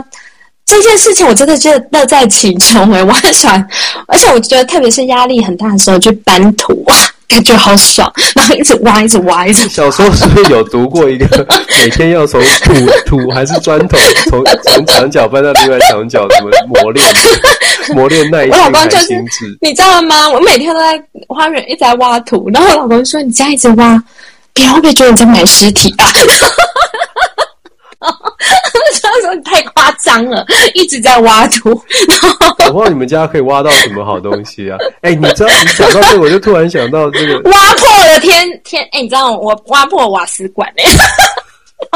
[0.64, 3.68] 这件事情，我真的觉得乐在其中诶、欸，我很喜欢，
[4.08, 6.96] 而且我觉得特别是压力很大的时候去搬土啊。
[7.28, 9.68] 感觉好爽，然后一直挖，一直挖，一直挖。
[9.70, 11.46] 小时候是不是有读过一个
[11.80, 12.74] 每天要从土
[13.06, 13.96] 土还是砖头
[14.30, 17.04] 从从墙角搬到另外墙角，怎么磨练
[17.94, 18.52] 磨练耐心？
[18.52, 19.08] 我老公就是，
[19.60, 20.28] 你知道吗？
[20.28, 24.00] 我每天都在花园一直在挖土，然后我老公说：“你这样一直挖，
[24.52, 26.06] 别人会不会觉得你在埋尸体啊？”
[29.02, 30.44] 他说：“你太夸张了，
[30.74, 31.70] 一直在挖土。”
[32.66, 34.76] 我不知道你们家可以挖到什么好东西啊？
[35.02, 38.82] 哎、欸，你知道你讲到这个，我就突然想到这个挖破了天天。
[38.84, 40.98] 哎、欸，你知道我挖破瓦斯管哎、欸，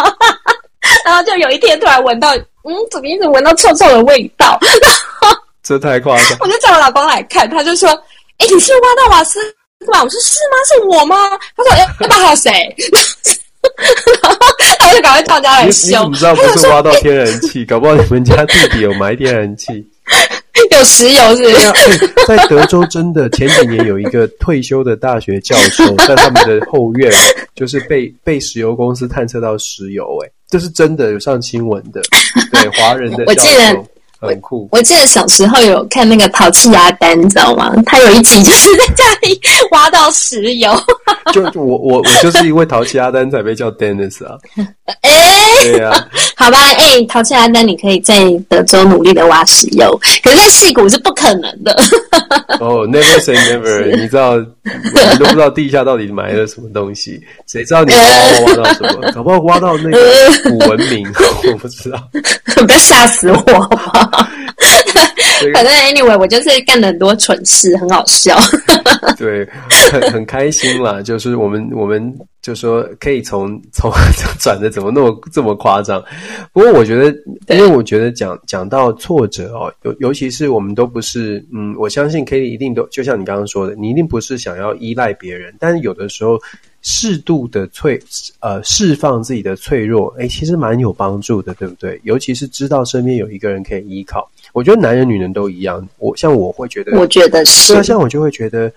[1.04, 4.58] 然后就有一天突然闻到，嗯，怎么一直闻到臭臭的味道？
[5.62, 6.38] 这太夸张！
[6.40, 7.88] 我就叫我老公来看，他就说
[8.38, 9.40] ：“哎、欸，你是挖到瓦斯
[9.86, 10.56] 管？”我说：“是吗？
[10.66, 11.16] 是我吗？”
[11.56, 12.52] 他说：“哎、欸，那还有谁？”
[14.22, 14.38] 然 后
[14.80, 15.88] 他就赶快到家来修。
[15.88, 17.64] 你怎么知道不是挖到天然气？
[17.66, 19.86] 搞不好你们家地底有埋天然气。
[20.72, 22.08] 有石油是不是？
[22.26, 27.10] 在德州真的前几年有一个退休的大学教授，在他们的后院
[27.54, 32.00] 就是被被石油公司探测到石油、欸，哎，这是真的有上新闻的。
[32.52, 33.86] 对，华人的教授。
[34.20, 34.78] 很酷我。
[34.78, 37.72] 我记得小时候有看那个淘气阿丹，你知道吗？
[37.86, 39.40] 他有一集就是在家里
[39.70, 40.72] 挖到石油。
[41.32, 44.36] 就我我我就是因为淘气阿丹才被叫 Dennis 啊。
[45.02, 45.92] 哎、欸，对啊，
[46.36, 51.76] 好吧，哎、欸，淘气阿丹，你可以在德州努力的挖石油，可是在戏谷是不可能的。
[52.60, 59.12] 哦、oh,，Never say never，你知道，你都不知道地下到底埋了什么东西，谁知道你挖挖到什么？
[59.12, 60.00] 搞不好挖到那个
[60.44, 61.06] 古文明，
[61.52, 61.98] 我不知道。
[62.56, 64.07] 不要吓死我好不好？
[65.54, 68.36] 反正 anyway，我就是干了很多蠢事，很好笑。
[69.16, 69.48] 对，
[69.92, 71.00] 很很开心啦。
[71.00, 73.90] 就是我们我们就说可以从从
[74.40, 76.02] 转的怎么那么这么夸张？
[76.52, 86.38] 不过我觉得，因为我觉得讲讲到挫折哦，尤尤其是我们都不是嗯，我相信 Kelly 一定都就像你刚刚说的，你一定不是想要依赖别人，但是有的时候。
[86.82, 88.00] 适度的脆，
[88.40, 92.00] 呃，释放自己的脆弱，诶，其实蛮有帮助的，对不对？
[92.04, 94.30] 尤其是知道身边有一个人可以依靠。
[94.52, 95.86] 我觉得男人女人都一样。
[95.98, 97.82] 我像我会觉得，我觉得是。
[97.82, 98.72] 像我就会觉得，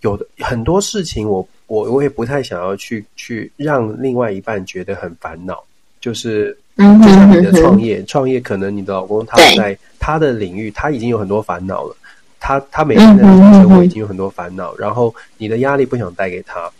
[0.00, 5.62] 有的很多事情我，我我我也不太想要去去让另外一半觉得很烦恼。
[6.00, 11.94] 就是，就像你的创业，创业可能你的老公他在他的领域他已经有很多烦恼了。
[12.42, 16.70] 他他每天的生活已经有很多烦恼，然后你的压力不想带给他，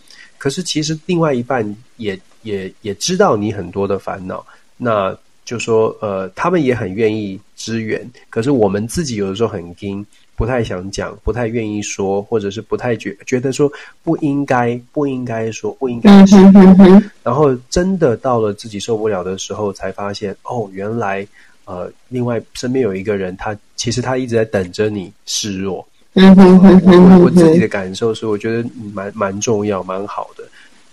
[0.41, 1.63] 可是其实另外一半
[1.99, 4.45] 也也也知道你很多的烦恼，
[4.79, 5.15] 那
[5.45, 10.05] 就说呃，他们也很愿意支援，可是我们自己有的时候很惊。
[10.37, 13.71] 不太想讲，不太愿意说，或者是不太觉觉得说
[14.03, 16.39] 不应该，不应该说，不应该说。
[17.23, 21.27] 然后真的到了自己受不了的时候，才发现哦，原来
[21.67, 25.87] 呃，另外身边有一个人，他其实他一直在等着你示弱。
[26.15, 30.45] 嗯哼哼哼我自己的感受是，我觉得蛮蛮重要，蛮好的。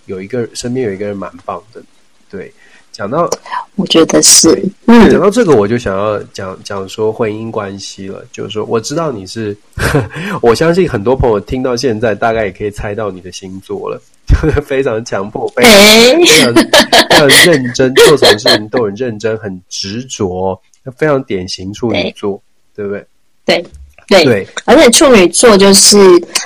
[0.06, 1.82] 有一个身边有一个人蛮棒的，
[2.30, 2.52] 对。
[2.90, 3.30] 讲到，
[3.76, 8.24] 我觉得是，嗯，讲到这个，我就想要讲讲说婚姻关系了。
[8.32, 9.56] 就是说，我知道你是，
[10.42, 20.60] 我相信很多朋友听到现在，大概也可以猜到你的星座了，就 是非常强迫，非常非常非常认真，做什么事情都很认真，很执着，
[20.96, 22.42] 非常典型处女座，
[22.74, 23.06] 对不对？
[23.44, 23.64] 对。
[24.08, 25.98] 对，对，而且处女座就是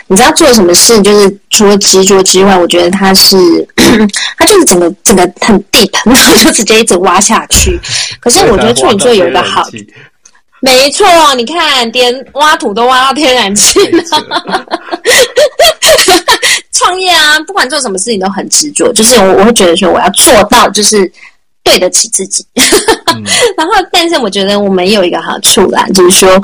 [0.08, 3.36] 你知道做什么事，就是除了执着之外，我觉得他是
[4.36, 7.80] 他就是整个整个很 deep，然后就直接一直挖下去。
[8.20, 9.64] 可是我觉得处女座有一个好，
[10.60, 11.06] 没错，
[11.36, 14.02] 你看连挖土都挖到天然气了。
[16.72, 21.08] 创业啊，不管做什么事情都很执着，就是我我会觉得说我要做到，就是
[21.62, 22.44] 对得起自己。
[22.56, 23.22] 嗯、
[23.56, 26.42] 然后，但是我觉得我们有一个好处啦，就是说。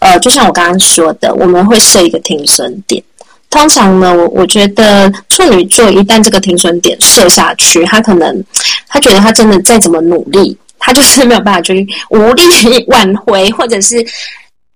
[0.00, 3.02] 呃，就像我刚刚说的，我们会设一个停损点。
[3.48, 8.44] 通常呢，我我觉得处女座一旦这个停损点设下去，他可能
[8.88, 12.44] 他觉得他真的再怎么努力，他就是没有办法去无力
[12.86, 14.06] 挽回，或者是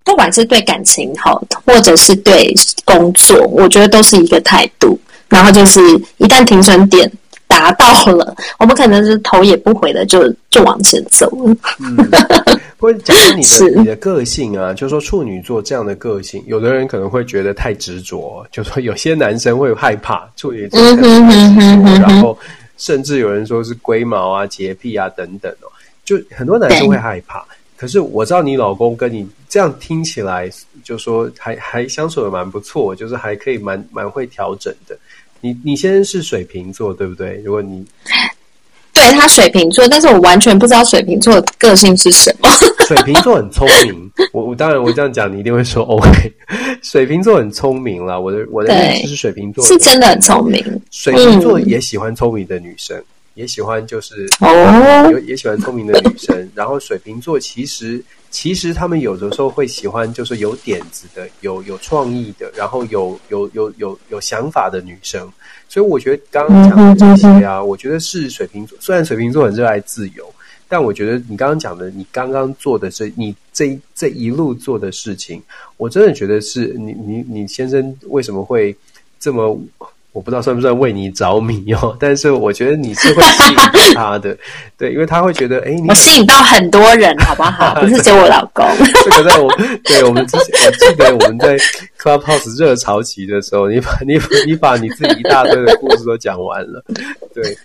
[0.04, 2.52] 不管是对感情好，或者是对
[2.84, 4.98] 工作，我觉得都是一个态度。
[5.28, 5.80] 然后就是
[6.18, 7.10] 一旦停损点
[7.46, 11.30] 达到了，我们可能是头也不回的就就往前走。
[11.78, 12.10] 嗯
[12.84, 21.02] 会讲说你的你的个性啊，就是说处女座这样的个性，有的人可能会觉得太执着，就是说有些男生会害怕处女座太执
[21.76, 22.38] 着，然后
[22.76, 25.66] 甚至有人说是龟毛啊、洁癖啊等等哦，
[26.04, 27.44] 就很多男生会害怕。
[27.76, 30.50] 可是我知道你老公跟你这样听起来，
[30.84, 34.96] 就说还还相处的蛮不错，就是还可以蛮蛮会调整的。
[35.40, 37.42] 你你先是水瓶座对不对？
[37.44, 37.84] 如果你
[38.94, 42.48] 对他水瓶座，但是我完全不知道水瓶座的个性是什么。
[42.86, 46.32] 水瓶座很聪明，我我当然我这样讲，你一定会说 OK。
[46.82, 50.62] 水瓶座很聪明啦，我的我的意思是水瓶座是真的很聪明。
[50.90, 56.48] 水瓶座也喜欢聪明的女生，嗯、也喜欢就是哦，也也喜欢聪明的女生。
[56.54, 65.28] 然后水瓶座其实其实他们有的时候会喜欢就是有点子的、有有创意的，然后有有有有有想法的女生。
[65.74, 68.78] 所以我觉得刚刚讲的这些啊，我觉得是水瓶座。
[68.80, 70.32] 虽然水瓶座很热爱自由，
[70.68, 75.42] 但我觉得你刚刚讲的，你刚刚做的这，你这这一路做的事情，
[75.76, 78.76] 我真的觉得是你你你先生为什么会
[79.18, 79.60] 这么。
[80.14, 83.56] 我不知道算不算为你着迷哦，但是我觉得你是会吸引
[83.94, 84.34] 他的，
[84.78, 87.74] 对，因为他会觉得，哎，你我吸引到很多人，好不好？
[87.80, 88.64] 不是只有我老公。
[89.04, 89.52] 这个在我
[89.82, 91.56] 对我们之前，我记得我们在
[92.00, 96.84] Clubhouse 热潮期的时候，你把你你把你自己一大堆的故事都讲完了，
[97.34, 97.56] 对，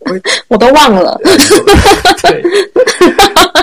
[0.00, 0.20] 我
[0.54, 1.18] 我都忘了，
[2.22, 2.42] 对。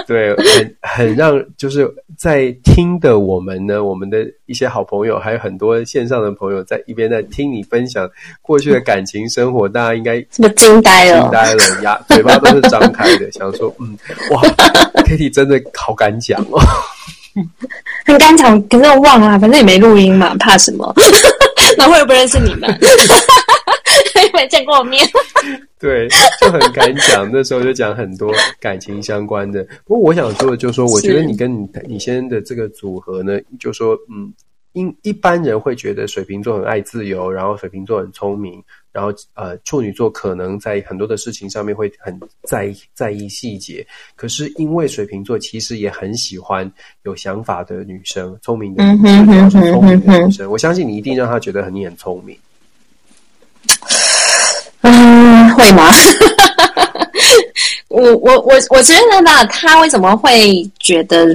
[0.08, 8.08] 对，很很让就是在听的我们呢，我们的一些好朋友，还有很多线上的朋友，在一边在听你分享
[8.42, 11.22] 过去的感情生活，大家应该是不是惊呆了？
[11.22, 13.98] 惊呆了，牙嘴巴都是张开的， 想说，嗯，
[14.32, 14.42] 哇
[15.06, 16.60] ，Kitty 真的好敢讲哦，
[18.06, 20.94] 很敢讲，可是我忘了，反正也没录音嘛，怕什么？
[21.78, 22.70] 那会不认识你们？
[24.34, 25.06] 没见过面，
[25.82, 26.08] 对，
[26.40, 27.28] 就很敢讲。
[27.34, 29.64] 那时候就讲很多感情相关的。
[29.84, 34.32] 不过我想说的，就是说，我觉得你跟你你先生的这个组合呢，就说，嗯，
[34.74, 43.84] 一一般人会觉得水瓶座很爱自由，然后水瓶座很聪明，然后呃，处女座可能在很多的事情上面会很在意在意细节。
[44.16, 46.72] 可是因为水瓶座其实也很喜欢
[47.06, 49.08] 有想法的女生，聪明的女
[49.50, 50.52] 生，聪明的女生。
[50.52, 52.38] 我相信你一定让他觉得很你很聪明。
[54.82, 55.90] 嗯，会吗？
[57.90, 61.26] 我我我我觉得呢，他为什么会觉得？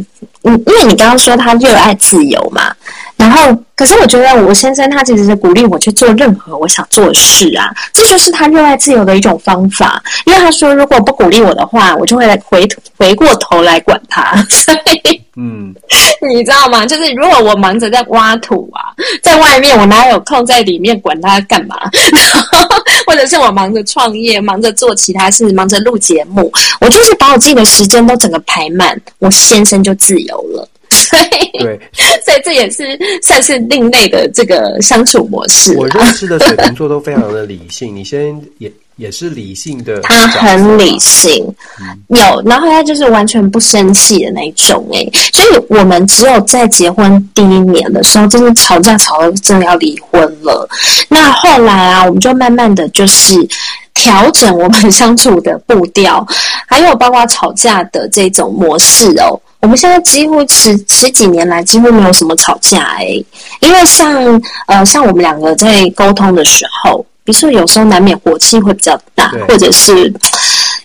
[0.42, 2.74] 嗯，因为你刚刚说他热爱自由嘛，
[3.16, 3.56] 然后。
[3.76, 10.02] 可是我觉得我先生他其实是鼓励我去做任何我想做的事啊，这就是他热爱自由的一种方法。
[10.24, 14.34] 因为他说如果不鼓励我的话，我就会来回回过头来管他。
[14.48, 14.72] 所
[15.04, 15.74] 以，嗯，
[16.34, 16.86] 你知道吗？
[16.86, 18.80] 就是如果我忙着在挖土啊，
[19.22, 21.76] 在外面我哪有空在里面管他干嘛？
[21.92, 26.50] 然 后或者是我忙着创业，忙着做其他事，忙着录节目，
[26.80, 30.66] 我就是把我自己的时间都整个排满，我先生就自由了。
[31.08, 31.80] 所以对，
[32.24, 35.76] 所以这也是算是另类的这个相处模式。
[35.76, 38.72] 我认识的水瓶座都非常的理性， 你先也。
[38.96, 41.44] 也是理性的，他很理性，
[41.78, 50.66] 嗯、有，然后他就是完全不生气的那一种哎、欸，所以我们只有在结婚第一年的时候，真的吵架吵到真的要离婚了。
[51.10, 53.34] 那后来啊，我们就慢慢的就是
[53.92, 56.26] 调整我们相处的步调，
[56.66, 59.38] 还有包括吵架的这种模式哦。
[59.66, 63.26] 我们现在几乎十十几年来几乎没有什么吵架诶、欸，
[63.58, 67.04] 因为像呃像我们两个在沟通的时候。
[67.24, 70.08] 比如说，有时候难免火气会比较大，或者是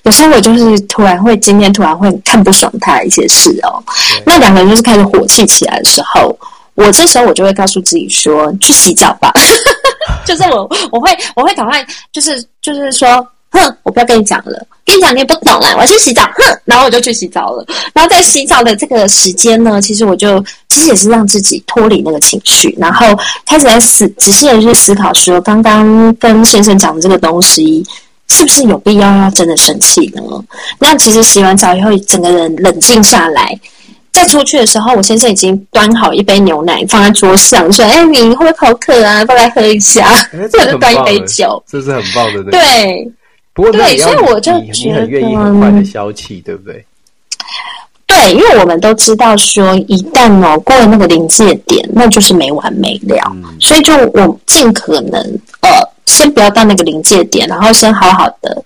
[0.02, 3.84] 有时候我就是突然会今天突然会看不爽他一些事哦。
[4.26, 6.36] 那两个人就是开始火气起来的时候，
[6.74, 9.32] 我这时候我就会告诉自己说：“去洗澡吧。
[10.26, 13.08] ”就是我我会我会赶快就是就是说。
[13.54, 15.74] 哼，我不要跟你讲了，跟你讲你也不懂啦。
[15.76, 17.66] 我要去洗澡，哼，然后我就去洗澡了。
[17.94, 23.06] 然后在洗澡的这个时间呢，其实我就其实也是让自己脱离那个情绪，然后
[23.46, 27.82] 开始在思仔细的去思考说，刚刚跟先生讲的这个东西，
[28.28, 30.22] 是不是有必要要真的生气呢？
[30.80, 33.58] 那其实洗完澡以后，整个人冷静下来，
[34.12, 39.24] 再出去的时候，我先生已经端好一杯牛奶放在桌上，说：“哎，你会不会口渴啊？
[39.24, 40.10] 过来喝一下。”
[40.52, 43.10] 或者端一杯酒，这是很棒的，对。
[43.54, 46.86] 不过对，所以我就觉得你很愿意很快的消气，对不对？
[48.08, 53.18] 对，因为我们都知道说，一旦哦过了那个临界点，那就是没完没了。
[53.34, 55.22] 嗯、所以就我尽可能
[55.62, 55.70] 呃，
[56.06, 58.62] 先不要到那个临界点，然后先好好的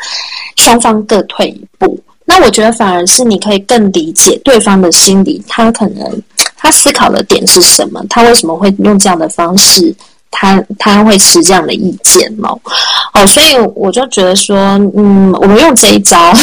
[0.56, 2.00] 双方各退一步。
[2.26, 6.24] 那我觉得反而是你可以更理解对方的心理，他可能
[6.58, 9.96] 他思考的点是什么，他为什么会用这样的方式。
[10.38, 12.60] 他他会持这样的意见哦，
[13.14, 14.58] 哦，所以我就觉得说，
[14.98, 16.34] 嗯，我们用这一招，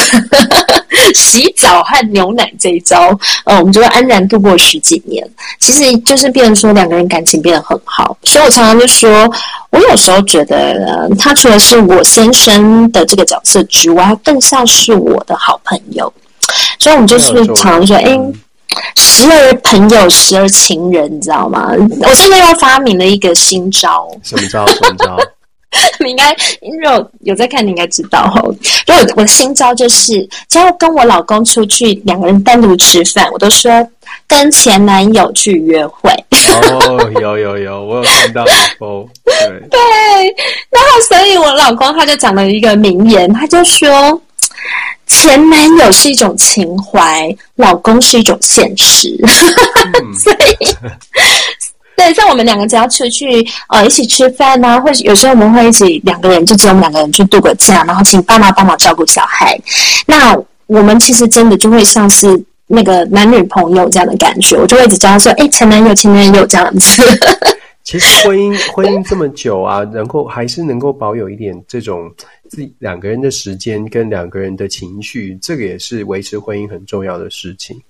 [1.14, 5.22] 洗澡和牛奶这一招，呃，我们就会安然度过十几年。
[5.60, 8.16] 其实就是变成说两个人感情变得很好。
[8.24, 9.30] 所以我常常就说，
[9.70, 16.10] 我有时候觉得，呃，他除了是我先生的这个角色之外，更像是我的好朋友。
[16.78, 18.18] 所以我们就是常常说，哎。
[18.96, 21.72] 时而朋友，时而情人，你知道吗？
[22.00, 24.08] 我现在又发明了一个新招。
[24.22, 24.66] 什么招？
[24.66, 25.16] 什么招？
[26.00, 28.54] 你应该，如果有在看，你应该知道哦。
[28.84, 33.72] 就我的新招就是，只要跟我老公出去，两个人单独吃饭，我都说
[34.28, 36.10] 跟前男友去约会。
[36.60, 38.44] 哦，有有有，我有看到
[38.80, 39.06] 哦。
[39.24, 39.34] 对
[39.70, 39.80] 对，
[40.68, 44.20] 然后所以我老公他就讲了一个名言，他就说。
[45.06, 50.76] 前男友是一种情怀，老公是一种现实， 嗯、所以
[51.94, 59.56] 对，像我们两个只要出去呃一起吃饭啊，或者有时候我们会一起两个人，就只有我们两个人去度个假，然后请爸妈帮忙照顾小孩。
[60.06, 60.36] 那
[60.66, 67.02] 我们其实真的就会像是那个男女朋友这样的感觉，我就会一直叫他说：“哎，前男友，前男友这样子。”
[67.84, 72.12] 其实婚姻 婚姻这么久啊，能够还是能够保有一点这种。
[72.48, 77.80] 自己两个人的时间跟两个人的情绪，这个也是维持婚姻很重要的事情。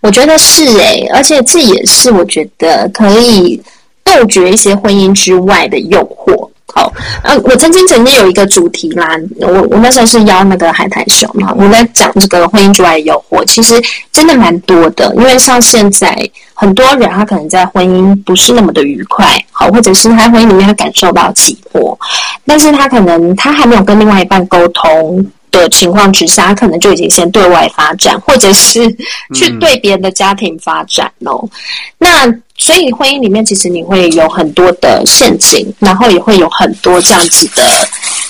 [0.00, 3.62] 我觉得是诶、而且这也是我觉得可以
[4.02, 6.50] 杜绝一些婚姻之外的诱惑。
[6.74, 9.08] 好，呃，我曾经曾经有一个主题啦，
[9.40, 16.14] 我我那时候是邀那个海苔熊嘛，我在讲这个婚姻之外的诱惑，其实真的蛮多的，因为像现在。
[16.56, 21.98] 很多人他可能在婚姻不是那么的愉快，好，或者是他婚姻里面他感受到起火，
[22.46, 25.26] 但是他可能他还没有跟另外一半沟通
[25.60, 28.88] 的情况之下，他可能就已经先对外发展，或者是
[29.34, 31.40] 去对别人的家庭发展哦。
[31.42, 31.50] 嗯、
[31.98, 37.62] 那所以婚姻里面其实你会有很多的陷阱，然后也会有很多这样子的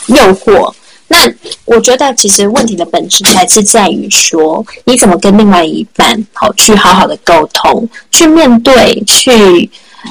[0.07, 0.73] 诱惑。
[1.07, 1.19] 那
[1.67, 9.71] 我觉得，其实问题的本质还是在于说，你怎么跟另外一半好去好好的沟通，去面对，去。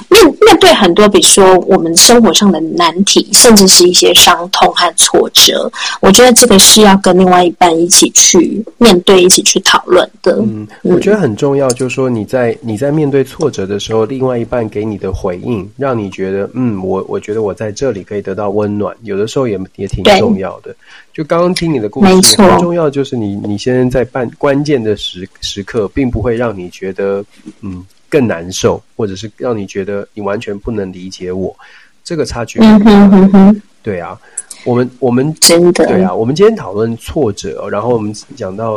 [0.09, 5.71] 面面对很多，比如说我们生活上的难题，甚至是一些伤痛和挫折，
[6.01, 10.37] 我觉得这个是要跟另外一半一起去面对，一起去讨论的。
[10.41, 20.75] 嗯，我觉得很重要，就是说你在你在面对挫折的时候，另外一半给你的回应，让你觉得，嗯，我我觉得我在这里可以得到温暖，有的时候也也挺重要的。
[21.13, 27.23] 就刚刚听你的故事，很重要就是你你现在在办关键的时时刻，并不会让你觉得，
[27.61, 27.85] 嗯。
[28.13, 31.55] 更难受，或者是让你觉得你完全不能理解我，
[32.03, 32.59] 这个差距。
[32.59, 34.15] 嗯哼哼哼，对啊，
[34.63, 38.73] 我们我们真的对啊，我们今天讨论挫折，然后我们讲到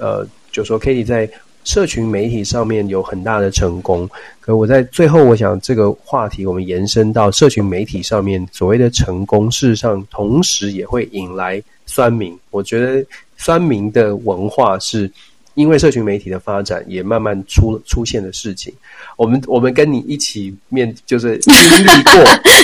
[0.00, 1.28] 呃，就说 Katie 在
[1.64, 4.08] 社群媒体上面有很大的成功，
[4.40, 12.34] 可我在最后，我想这个话题我们延伸到社群媒体上面，所谓的成功，事实上同时也会引来酸民。
[12.50, 13.04] 我觉得
[13.36, 15.12] 酸民的文化是。
[15.58, 18.72] 因为社群媒体的发展，也慢慢出出现的事情。
[19.16, 22.12] 我们我们跟你一起面，就是 经历过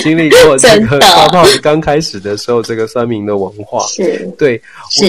[0.01, 4.61] 经历过这个泡泡刚开始的时候，这个酸民的文化是对。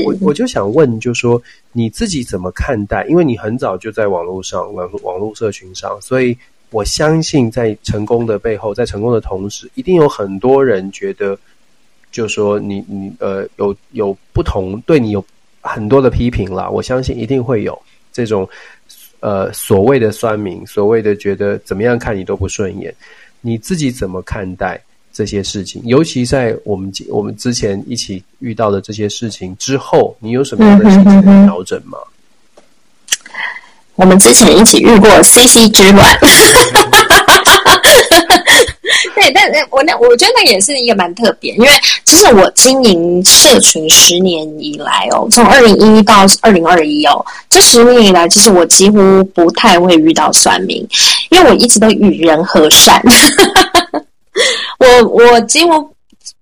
[0.03, 3.07] 我我我就想问，就说你自己怎么看待？
[3.09, 6.37] 因为你很早就在网络上网网络社群上，所以
[6.71, 11.39] 我相信在成功的背后，在成功的同时，一定有很多人觉得，
[12.11, 15.25] 就说你你呃有有不同，对你有
[15.67, 16.69] 很多的批评啦。
[16.71, 17.77] 我相信一定会有
[18.13, 18.49] 这种
[19.21, 22.95] 呃所谓的酸民，所谓的觉得怎么样看你都不顺眼，
[23.41, 24.81] 你自己怎么看待？
[25.13, 31.97] 这些事情，尤其在我们我们之前一起遇到的这些事情之后，你有什么样的心情的调整吗？
[33.95, 36.19] 我们之前一起遇过 CC 之乱，
[39.27, 41.69] 对，但我那我觉得那也是一个蛮特别，因为
[42.05, 50.87] 其实我经营社群十年以来哦，从二零一一到二零二一哦，这十年以来，其实我几乎不太会遇到算命，
[51.31, 53.03] 因为我一直都与人和善。
[54.79, 55.91] 我我几乎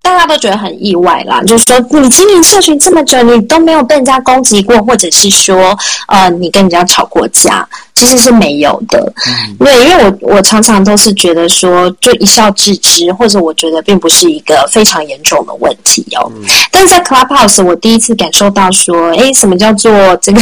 [0.04, 5.76] 大家都觉得很意外啦，就是说你经营社群这么久，你都没有被人家攻击过，或者是说
[6.08, 9.00] 呃你跟人家吵过架，其实是没有的。
[9.26, 16.30] 嗯、对，因为我我常常都是觉得说就一笑置之，或者我觉得并不是一个非常严重的问题哦。
[16.36, 20.40] 嗯、但是在 Clubhouse，我第一次感受到说，哎，什么叫做这个？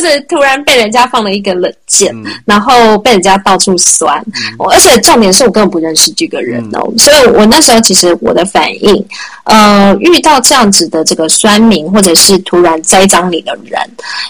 [0.00, 9.04] 就是突然被人家放了一个冷箭，嗯、然后被人家到处酸，嗯、而且重点是我根本不认识这个人哦，嗯、所以我那时候其实我的反应，
[9.44, 13.78] 呃，遇到这样子的这个酸民或者是突然栽赃你的人，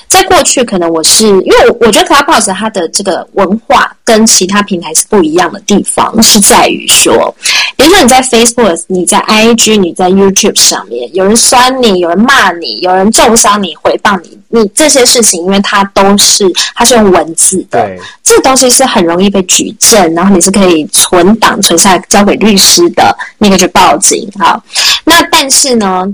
[0.09, 7.33] 在过去可能我是因为我觉得 Clubhouse 它的这个文化跟其他平台是不一样的地方，是在于说，
[7.81, 14.39] 比如说你在 Facebook、你在 IG、你在 YouTube 上面，有人酸你，有人骂你，有人重伤你、回报你。
[14.51, 17.89] 你这些事情，因为它都是它是用文字的，
[18.22, 24.31] 这个东西是很容易被举证，然后你是可以存档存下来交给律师的，那个去报警。
[24.39, 24.62] 好，
[25.05, 26.05] 那但是呢，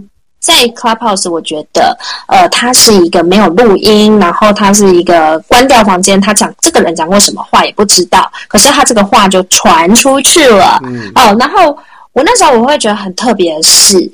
[0.46, 10.78] 在 Clubhouse，我觉得呃，它是一个没有录音，然后它是一个关掉房间，他讲这个人讲过什么话也不知道，可是他这个话就传出去了。
[10.84, 11.76] 嗯，哦，然后
[12.12, 14.08] 我那时候我会觉得很特别的是。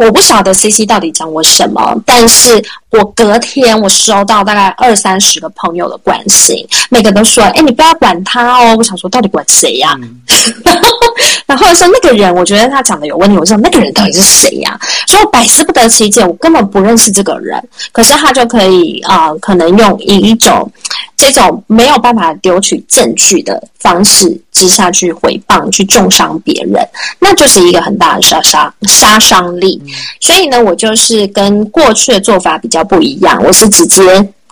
[0.00, 6.54] 我不晓得 CC 到底讲我什么，但是我隔天我收到大概二三十个朋友的关心，
[6.90, 9.96] 每个都说：“哎，你不要管他哦。”我想说，到底管谁呀？
[9.98, 10.20] 嗯、
[11.46, 13.36] 然后说那个人，我觉得他讲的有问题。
[13.36, 14.78] 我说那个人到底是谁呀？
[15.06, 17.62] 所以我百思不得其解，我根本不认识这个人，
[17.92, 20.70] 可是他就可以啊、可能用以一种。
[21.16, 26.74] 这种没有办法丢取证据的方式之下去回谤、去中伤别人，
[27.18, 29.82] 那就是一个很大的杀伤杀伤力。
[30.20, 34.02] 所以呢，我就是跟过去的做法比较不一样，我是直接。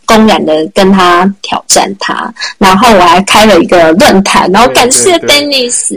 [0.07, 5.97] 公然的跟他挑战他，然后我还开了一个论坛，然后感谢 Dennis，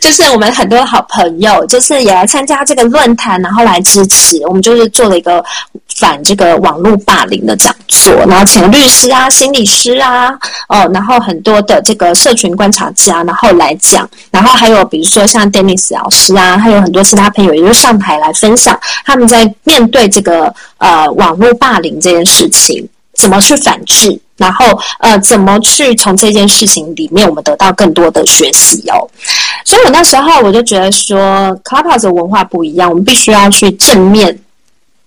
[0.00, 4.38] 就是我们很多好朋友，就是也来参加这个论坛，然后来支持。
[4.46, 5.44] 我们就是做了一个
[5.96, 10.30] 反这个网络霸凌的讲座，然后请律师啊、心理师啊，
[10.68, 22.88] 哦，然后很多的这个社群观察家，然后来讲，然后还有比如说像 Dennis 老师啊，还有很多其他朋友也就上台来分享他们在面对这个呃网络霸凌这件事情。
[23.18, 24.18] 怎么去反制？
[24.36, 24.64] 然后
[25.00, 28.96] 呃，怎么去从这件事情里面，我们得到更多的学习哦。
[29.64, 31.18] 所以我那时候我就觉得说
[31.64, 34.38] ，Clubhouse 的文化不一样，我们必须要去正面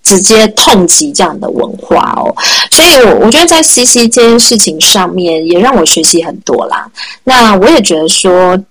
[0.04, 2.36] 直接痛击这样的文化哦。
[2.70, 6.86] 所以我我觉得在 CC 这件事情上面，也让我学习很多啦。
[7.24, 8.62] 那我也觉得说。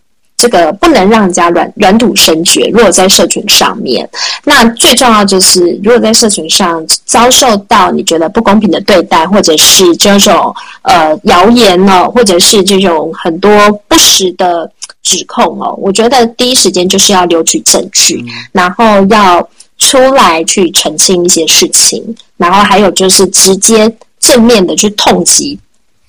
[0.41, 2.71] 这个不能让人家软软土生绝。
[2.73, 4.09] 如果在社群上面，
[4.43, 14.71] 那最重要就是，如果在社群上遭受到你觉得不公平的对待，或者是这种呃谣言哦，或者是这种很多不实的
[15.03, 22.03] 指控哦，我觉得第一时间就是要留取证据，嗯、然后要出来去澄清一些事情，
[22.39, 25.59] 然后还有就是直接正面的去痛击。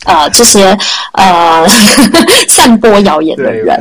[0.04, 0.76] 呃，这些
[1.12, 1.64] 呃
[2.50, 3.80] 散播谣言的人，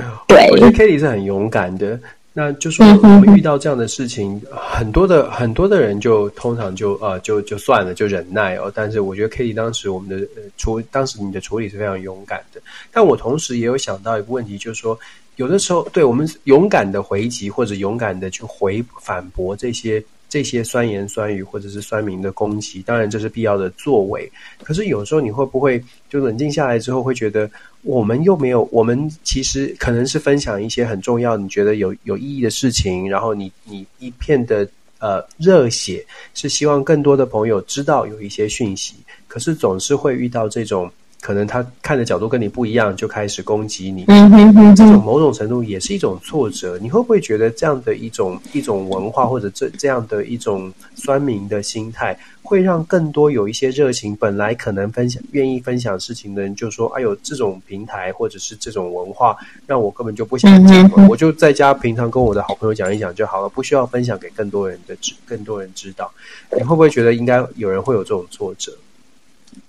[0.51, 1.99] 我觉得 Kitty 是很勇敢的。
[2.33, 8.71] 那就说我们遇到这样的事情，嗯、很多的很多的人就通常就呃就就算了，就忍耐哦。
[8.75, 10.27] 但是我觉得 Kitty 当时我们的
[10.57, 12.61] 处、呃，当时你的处理是非常勇敢的。
[12.93, 14.99] 但我同时也有想到一个问题，就是说，
[15.37, 20.03] 有的时候对我们勇敢的回击或者勇敢的去回反驳这些。
[20.31, 24.31] 这些酸言酸语或者是酸民的攻击，当然这是必要的作为。
[24.63, 27.51] 可是有时候你会不会就冷静下来之后，会觉得
[27.83, 34.67] 我们又没有，我们其实可能是分享一些很重要、你觉得有有意义的事情，然后你你一片的
[35.01, 38.95] 呃热血，是希望更多的朋友知道有一些讯息，
[39.29, 40.91] 可是总是会遇到这种。
[41.21, 44.05] 可能他看的角度跟你不一样，就开始攻击你。
[44.09, 46.79] 嗯哼哼，这种某种程度也是一种挫折。
[46.79, 59.37] 你会不会觉得这样的一种一种文化，或者这这样的一种酸民的心态，会让更多有一些热情，本来可能分享、愿意分享事情的人，就说：“哎呦，这种平台或者是这种文化，
[59.67, 61.07] 让我根本就不想进入。
[61.09, 66.11] 我就在家平常跟我的好朋友讲一讲就好了，不需要分享给更多人的知，更多人知道。”
[66.57, 68.73] 你会不会觉得应该有人会有这种挫折？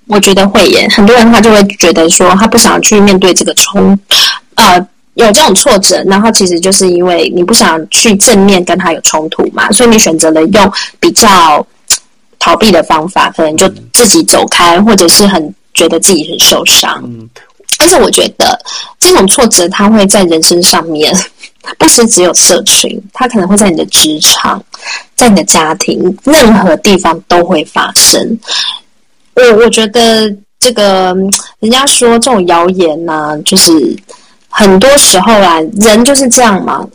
[0.07, 3.97] 我觉得会耶，很多人他就会觉得说，他不想去面对这个冲，
[4.55, 4.77] 呃，
[5.13, 11.65] 有这种挫折，然后其实就是因为你不想去正面跟他有冲突嘛，所以你选择了用比较
[12.39, 17.01] 逃避的方法，可能就自己走开，或者是很觉得自己很受伤。
[17.05, 17.29] 嗯，
[17.77, 18.59] 但是我觉得
[18.99, 21.15] 这种挫折，它会在人生上面，
[21.79, 24.61] 不是只有社群，它可能会在你的职场，
[25.15, 28.37] 在你的家庭，任何地方都会发生。
[29.35, 31.15] 我我觉得这个，
[31.59, 33.71] 人家说这种谣言呢、啊，就是
[34.49, 36.85] 很多时候啊，人就是这样嘛。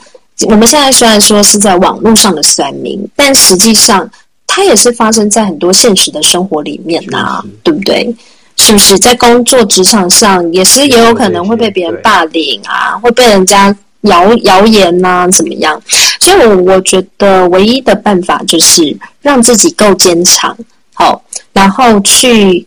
[0.48, 4.08] 我们现在虽然说是在网络上的酸民，但实际上
[4.46, 8.14] 它也是发生在很多现实的生活里面呐、啊，对不对？
[8.56, 15.78] 是不是在工作职场上也是也有可能会被别人霸凌啊，会被人家谣谣言呐、啊，怎么样？
[16.20, 20.56] 所以我我觉得唯一的办法就是让自己够坚强。
[20.98, 22.66] 好，然后去，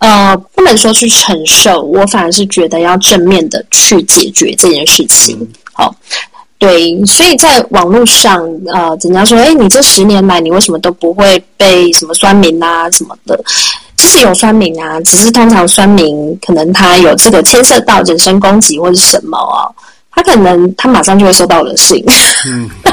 [0.00, 5.38] 呃，不能说去承受，我反而是觉得要正面的去解决这件事情。
[5.72, 5.94] 好，
[6.58, 8.42] 对，所以在网络上，
[8.74, 13.40] 呃，人家说，哎，你这十年来，你为什么都不会被什么酸民啊什么的？
[13.96, 19.72] 其实有酸民啊，只是通常酸民可能他有这个牵涉到人身攻击或者什么哦，
[20.10, 22.04] 他可能他马上就会收到我的信。
[22.46, 22.68] 嗯。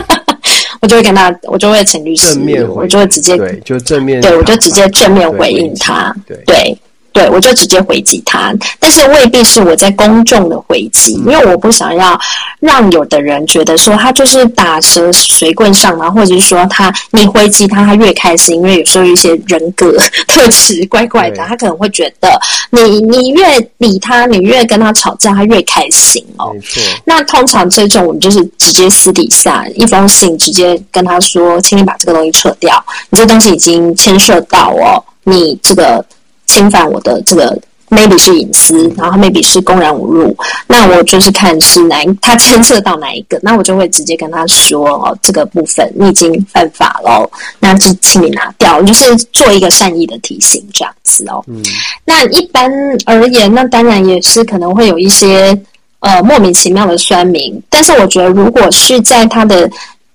[0.81, 2.39] 我就会跟他，我就会请律师，
[2.69, 6.37] 我就会直接对，就正面对，我就直接正面回应他，对。
[6.45, 6.77] 对
[7.18, 12.15] 对，我就直接回击他，但是未必是我在公众的回击，因为我不想要
[12.60, 19.98] 让有的人觉得说他就是打蛇随棍上啊，或者是说他你回击他，他越开心，因为有时候有一些人格
[20.30, 22.39] 特质怪怪的，他可能会觉得
[22.69, 26.52] 你你越理他，你越跟他吵架，他越开心哦。
[26.53, 26.84] 没错。
[27.03, 36.06] 那通常这种我们就是直接私底下一封信，直接跟他说，请你把这个东西撤掉，你这东西已经牵涉到哦，你这个。
[36.47, 37.57] 侵犯我的这个
[37.89, 40.35] maybe 是隐私，然后 maybe 是公然侮辱，
[40.67, 47.29] 那我就是看是哪他牵涉到哪一个，那我就会直接跟他说哦，这个部分你已经犯法了，
[47.59, 51.41] 那就请你拿掉，就是做一个善意的提醒这样子哦。
[51.47, 51.63] 嗯，
[52.03, 52.69] 那一般
[53.05, 55.57] 而言，那当然也是可能会有一些
[55.99, 59.69] 呃莫名其妙的酸民，但是我觉得如果是在他的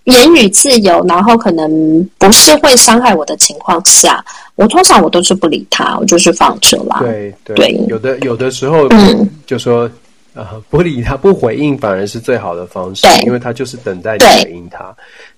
[0.04, 4.22] 言语自由，然后可能不是会伤害我的情况下。
[4.62, 7.00] 我通常我都是不理他，我就是放着啦。
[7.00, 9.90] 对对，对，有的有的时候，嗯，就说
[10.34, 14.94] 呃不理他不回应，反而是最好的方式，因为他就是等待你回应他。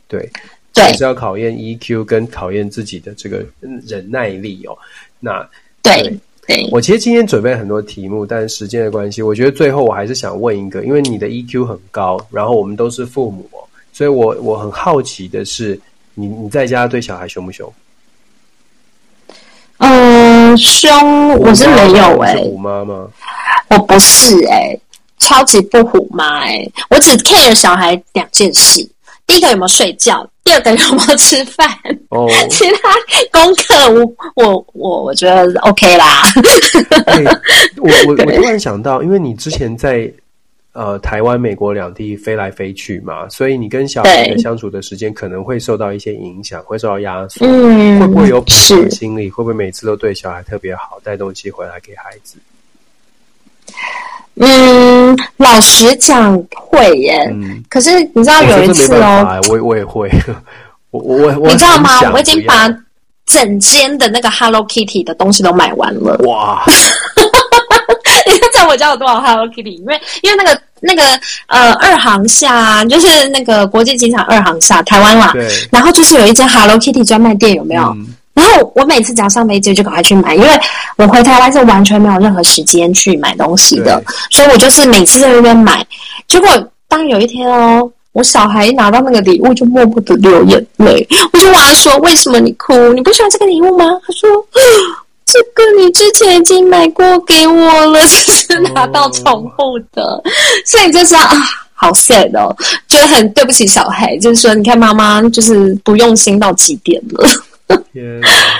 [0.06, 0.28] 对，
[0.74, 3.42] 对，也是要考验 EQ 跟考验自己的这个
[3.86, 4.76] 忍耐力哦。
[5.18, 5.48] 那
[5.82, 13.48] 对对，对，我其实今天准备很多题目，但时间的关系，我觉得最后我还是想问一个，因为你的 EQ 很高，然后我们都是父母，
[13.92, 15.80] 所以我我很好奇的是，
[16.12, 17.72] 你你在家对小孩凶不凶？
[20.54, 23.08] 嗯，凶我是没有哎、欸，虎妈吗？
[23.70, 24.80] 我不是哎、欸，
[25.18, 28.88] 超级不虎妈哎、欸，我只 care 小孩两件事：
[29.26, 31.68] 第一个有没有睡觉，第二个有没有吃饭。
[32.10, 36.22] 哦，其他功课我我我我觉得 OK 啦。
[37.06, 37.24] 欸、
[37.78, 40.10] 我我我突然想到，因为你之前在。
[40.74, 47.46] 呃，台湾、美国两地飞来飞去嘛，所以你跟小孩的相处的时间可能会受到一些影响，会受到压缩。
[47.46, 49.30] 嗯，会不会有平衡心理？
[49.30, 52.38] 会不会每次都对小孩特别好，带东西回来给孩子？
[54.34, 57.24] 嗯，老实讲会耶。
[57.30, 60.10] 嗯，可是你知道有一次哦，我我也会，
[60.90, 62.10] 我我我你知道吗？
[62.12, 62.68] 我已经把
[63.26, 66.16] 整间的那个 Hello Kitty 的东西都买完了。
[66.26, 66.64] 哇！
[68.32, 69.78] 你在我家有多少 Hello Kitty？
[69.78, 71.02] 因为因为那个那个
[71.46, 75.30] 呃二航厦，就是那个国际机场二航下，台湾啦。
[75.32, 75.48] 对。
[75.70, 77.82] 然后就是有一间 Hello Kitty 专卖店，有没有？
[77.96, 78.06] 嗯。
[78.34, 80.48] 然后我每次只要上飞机，就赶快去买，因为
[80.96, 85.86] 我回台湾是完全没有任何时间去买东西的，所以我就是每次在那边买。
[86.26, 86.48] 结果
[86.88, 91.06] 当有一天哦，我小孩一拿到那个礼物，就默默的流眼泪。
[91.32, 92.92] 我就问他说：“为什么你哭？
[92.92, 94.28] 你不喜欢这个礼物吗？”他说。
[95.26, 100.22] 这个你之前已经买过给我了，只 是拿到重复的，oh.
[100.66, 101.30] 所以就是啊，
[101.74, 102.54] 好 sad 哦，
[102.88, 107.28] 觉得很对不起小孩，就是说，你看妈妈就是不用心到极点了。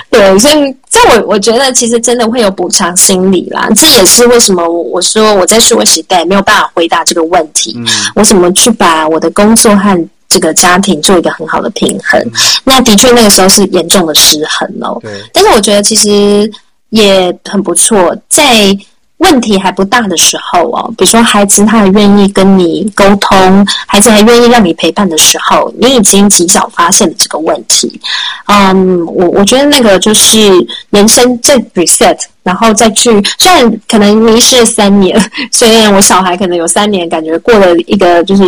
[0.09, 3.69] 对，所以在我我觉得，其实真的会有补偿心理啦。
[3.75, 7.73] 这也是为什么我说我在数位时代没有办法回答这个问题。
[7.77, 7.85] 嗯、
[8.15, 12.19] 我怎么去把我的工作和这个家庭做一个很好的平衡？
[12.19, 12.31] 嗯、
[12.65, 15.01] 那的确那个时候是严重的失衡哦。
[15.31, 16.51] 但是我觉得其实
[16.89, 18.77] 也很不错，在。
[19.19, 27.89] 问题还不大的时候哦，比如说孩子他还愿意跟你沟通，孩子还愿意让你陪伴的时候，你已经及早发现了这个问题。
[28.47, 30.51] 嗯，我我觉得那个就是
[30.89, 33.09] 人生再 reset，然后再去，
[33.39, 35.17] 虽然可能迷失了三年，
[35.49, 38.43] 虽然我小孩可能有三年感觉过了一个就是。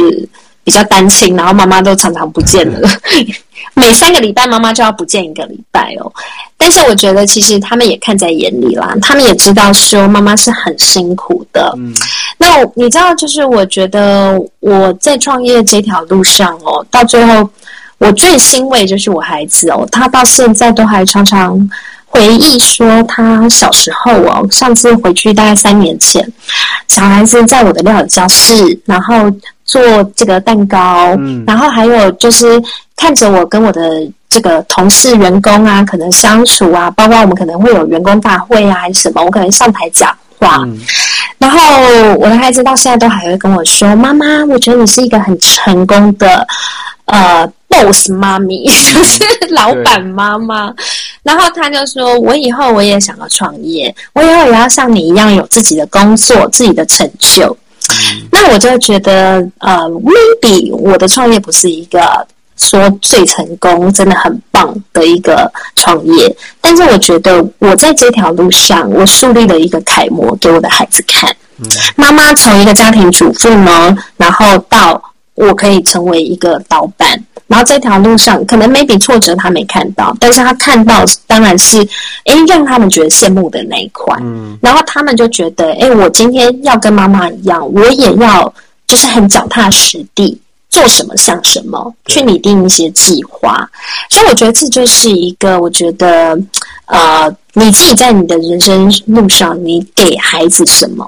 [0.67, 2.89] 比较单亲，然后妈妈都常常不见了，
[3.73, 6.11] 每三个礼拜妈妈就要不见一个礼拜哦。
[6.57, 11.73] 但是我觉得其实他们也看在眼里啦，他们也知道说妈妈是很辛苦的。
[11.77, 11.93] 嗯，
[12.37, 17.49] 那你知道，就是我觉得我在创业这条路上哦，到最后
[17.99, 21.57] 我最欣慰就是我孩子哦，他到现在都还常常
[22.07, 26.29] 回忆说他小时候哦，上次回去大概三年前，
[26.89, 29.31] 小孩子在我的料理教室，然后。
[29.67, 32.59] 做这个蛋糕，嗯，然后还有就是
[32.95, 33.81] 看着我跟我的
[34.29, 40.79] 这个同事员工啊，可能相处啊，包括我们可能会有员工大会啊，还是什么，我可能上台讲话，嗯，
[41.37, 41.59] 然后
[42.15, 46.47] 我的孩子到现在都还会跟我说：“妈妈，我觉得你是一个很成功的
[47.05, 50.73] 呃 boss 妈咪，就是老板妈妈。”
[51.23, 57.55] 然后他就说：“我以后我也想要创业，我以后也要像你一样有自己的工作，自己的成就。”
[58.31, 62.25] 那我就觉得，呃，maybe 我的创业不是一个
[62.57, 71.35] 说最成功、真的很棒的一个创业，但是我觉得我在这条路上，我树立了一个楷模给我的孩子看。
[71.95, 75.01] 妈妈从一个家庭主妇呢，然后到
[75.35, 77.23] 我可以成为一个老板。
[77.47, 81.79] 然后这条路上，可能 maybe 挫折他没看到，但是他看到当然是，
[82.25, 84.13] 诶，让他们觉得羡慕的那一块。
[84.19, 88.53] 嗯，然后他们就觉得，诶，我今天要跟妈妈一样，我也要
[88.85, 90.37] 就是很脚踏实地，
[90.69, 93.65] 做什么像什么，去拟定一些计划。
[94.09, 96.37] 所以我觉得这就是一个，我觉得，
[96.87, 101.07] 呃，你自己在你的人生路上，你给孩子什么？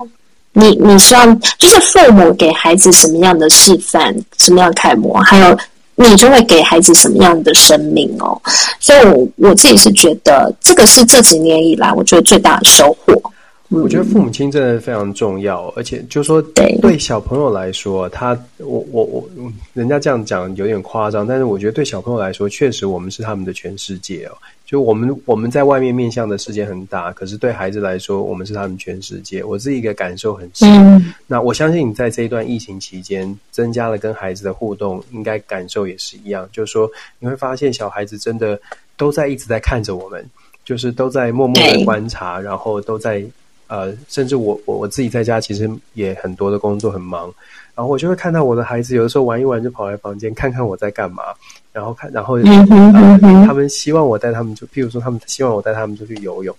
[0.53, 5.60] 你你希望就是父母给孩子什么样的示范，什么样的楷模，还有。
[6.08, 8.42] 你就会给孩子什么样的生命哦？
[8.80, 13.22] 所以我，我我自己是觉得，这个是这几年以来我觉得最大的收获。
[13.68, 19.30] 我觉得父母亲真的非常重要，而且就说对小朋友来说，他我我我，
[19.74, 24.32] 人家这样讲有点夸张，但是我觉得对小朋友来说，确实我们是他们的全世界哦。
[24.66, 29.44] 就我们我们在外面面向的世界很大，可是对孩子来说，我们是他们全世界。
[29.44, 30.68] 我自己一个感受很深。
[30.72, 31.14] 嗯。
[31.31, 36.49] 那我相信你在这一段疫情期间，增加了跟孩子的互动，应该感受也是一样。
[36.51, 36.89] 就是说，
[37.19, 38.60] 你会发现小孩子真的
[38.97, 40.27] 都在一直在看着我们，
[40.65, 43.23] 就是都在默默的观察，然后都在
[43.68, 47.31] 呃，甚至我我我自己在家其实也很多的工作很忙，
[47.80, 51.23] 然后我就会看到我的孩子有的时候玩一玩就跑来房间看看我在干嘛。
[51.72, 56.53] 然后看，然后、他们希望我带他们就，譬如说他们希望我带他们出去游泳，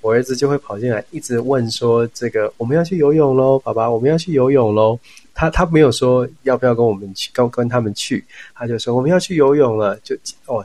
[0.00, 4.98] 我儿子就会跑进来，一直问说：“这个我们要去游泳喽，爸爸，我们要去游泳喽。”
[5.32, 9.96] 他他没有说要不要跟我们去，跟跟他们去，他就说我们要去游泳了。
[10.02, 10.64] 就哦，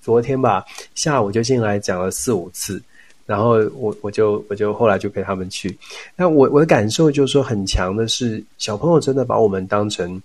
[0.00, 0.64] 昨天吧，
[0.94, 2.80] 下午就进来讲了四五次，
[3.30, 5.78] 然后我我就我就后来就陪他们去。
[6.16, 10.20] 那我我的感受就是说，很强的是，小朋友真的把我们当成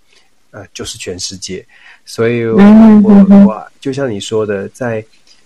[0.50, 1.64] 呃，就是全世界。
[2.04, 2.58] 所以我，
[3.04, 5.04] 我我就像你说的，在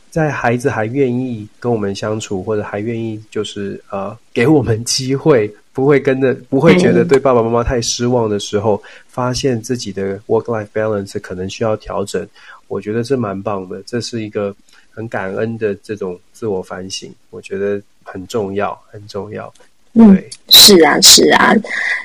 [0.08, 12.26] 在孩子还愿意跟我们相处，或者还愿意就是呃给我们机会，不会跟着不会觉得对爸爸妈妈太失望的时候，发现自己的 work life balance 可能需要调整，
[12.68, 14.56] 我觉得这蛮棒的，这是一个
[14.94, 19.52] 很感恩的这种自我反省，我觉得很重要，很重要。
[19.94, 21.54] 对，嗯，是啊，是啊，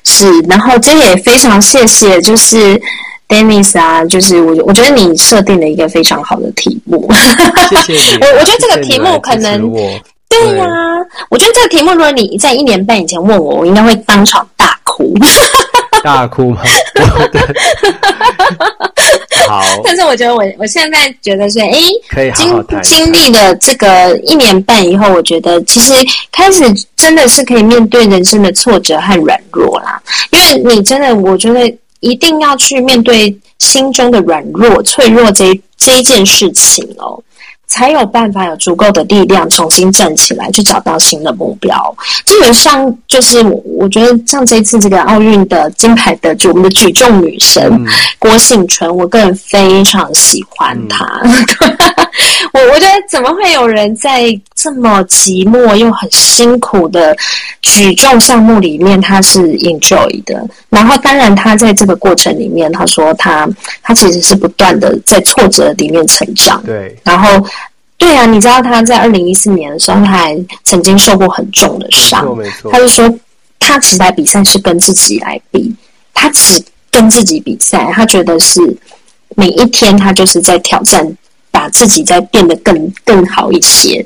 [0.04, 0.40] 是。
[0.50, 2.82] 然后今天也非常谢谢，就是。
[3.28, 7.12] Dennis 啊，就是我，我觉得你设定了一个非常好的题目。
[7.68, 8.18] 谢谢你。
[8.22, 9.74] 我我觉得这个题目可能，
[10.30, 11.02] 对呀、啊，
[11.32, 15.12] 我觉得这个题目，如果你在一年半以前问我，我应该会当场大哭。
[16.04, 16.62] 大哭吗？
[19.48, 19.64] 好。
[19.84, 21.72] 但是我觉得我我现在觉得是，哎，
[22.10, 25.94] 可以好好谈谈经经历了这个一年半以后，我觉得其实
[26.32, 26.64] 开始
[26.96, 30.02] 真的是可以面对人生的挫折和软弱啦。
[30.32, 31.78] 因为你真的，我觉得。
[32.02, 37.20] 一定要去面对心中的软弱、脆弱这这一件事情哦。
[37.76, 41.94] 才有办法有足够的力量重新站起来，去找到新的目标。
[42.24, 47.86] 基本上就是，我觉得像这次这个奥运的金牌得主，我们的举重女神、嗯、
[48.18, 51.06] 郭幸淳，我个人非常喜欢她。
[51.24, 51.34] 嗯、
[52.54, 54.24] 我我觉得怎么会有人在
[54.56, 57.14] 这么寂寞又很辛苦的
[57.62, 60.42] 举重项目里面，他是 enjoy 的。
[60.70, 63.46] 然后，当然他在这个过程里面，他说他
[63.84, 66.64] 他其实是不断的在挫折里面成长。
[66.66, 67.46] 对，然后。
[68.06, 72.38] 对啊，你知道他在二零一四年的时候，他还曾经受过很重的伤。
[72.38, 73.12] 没错，他就说，
[73.58, 75.74] 他其实来比赛是跟自己来比，
[76.14, 78.62] 他只跟自己比赛，他觉得是
[79.36, 81.04] 每一天他就是在挑战，
[81.50, 84.06] 把自己再变得更更好一些。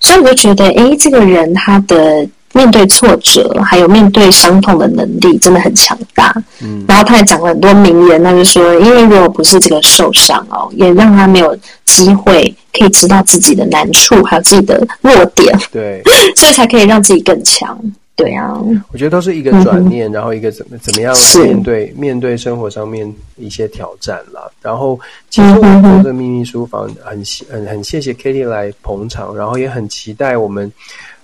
[0.00, 2.26] 所以我就觉得，诶，这个人他的。
[2.56, 6.32] 面对挫折，还有面对伤痛的能力真的很强大。
[6.62, 15.56] 嗯，然后他还讲了很多名言，他就说，因为如果不是这个受伤哦，也让他没有机会可以知道自己的难处，还有自己的弱点。
[15.72, 16.02] 对，
[16.36, 17.78] 所以才可以让自己更强。
[18.16, 18.52] 对啊，
[18.92, 24.48] 我觉得都是一个转念，嗯、然后一个怎么怎么样面对面对生活上面一些挑战啦。
[24.62, 24.98] 然后，
[25.30, 30.70] 其实我们的秘密书房很很很谢谢 Kitty 来捧场，然后也很期待我们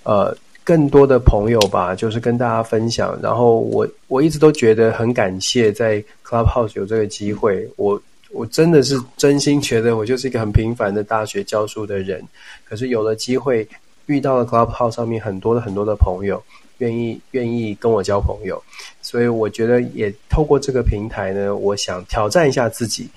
[0.05, 0.37] 呃。
[0.63, 3.19] 更多的朋友吧，就是跟大家分享。
[3.21, 7.69] 然后我我一直都觉得很感谢，在 Clubhouse 有这个机会。
[7.75, 8.01] 我
[8.33, 12.23] 我真的是真心觉得，我就是一个很平凡的大学教书的人。
[12.65, 13.67] 可是有了机会，
[14.07, 16.43] 遇到了 Clubhouse 上面很多的很多的朋友，
[16.79, 18.63] 愿意愿意跟我交朋友。
[19.03, 23.09] 所以我觉得也透过这个平台呢，我想挑战一下自己。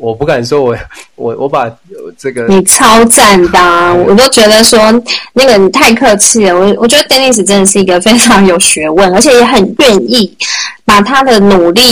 [0.00, 0.70] 我不敢说我，
[1.16, 1.70] 我我我把
[2.16, 4.78] 这个你超赞的、啊，我都觉得说
[5.34, 6.56] 那个你太客气了。
[6.58, 10.34] 我我觉得 Dennis 真的是一个非常有学问，而且也很愿意
[10.84, 11.82] 把他的努力，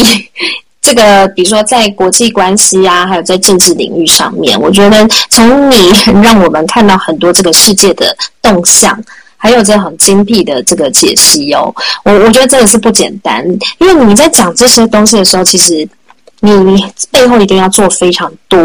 [0.80, 5.92] 这个比如说在国际关系啊，还有在政治领域上面，我觉得从你
[6.22, 8.98] 让我们看到很多这个世界的动向，
[9.36, 11.74] 还有这很精辟的这个解析哦。
[12.04, 13.46] 我我觉得真的是不简单，
[13.78, 15.88] 因为你在讲这些东西的时候，其实。
[16.42, 18.58] 你背后一定要做非常多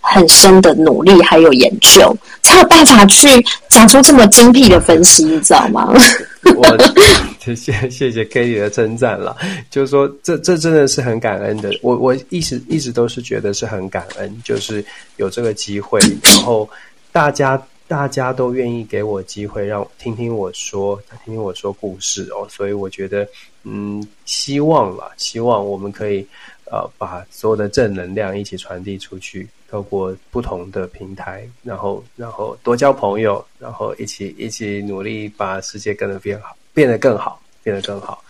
[0.00, 3.28] 很深的努力，还有研究，才有办法去
[3.68, 5.94] 讲出这么精辟的分析，你知道吗？
[7.40, 9.36] 谢谢谢谢 Katie 的称赞了，
[9.70, 11.70] 就是说这这真的是很感恩的。
[11.82, 14.84] 我我一直一直都是觉得是很感恩，就是
[15.16, 16.68] 有这个机会，然后
[17.10, 22.46] 大家大家都愿意给我机会，让听听我说，听听我说故事哦。
[22.48, 23.26] 所以我觉得，
[23.64, 26.26] 嗯，希望啦，希望我们可以。
[26.72, 38.22] 呃，把所有的正能量一起传递出去，透过不同的平台，然后，然后多交朋友，然后一起一起努力，把世界更得变好，变得更好，变得更好。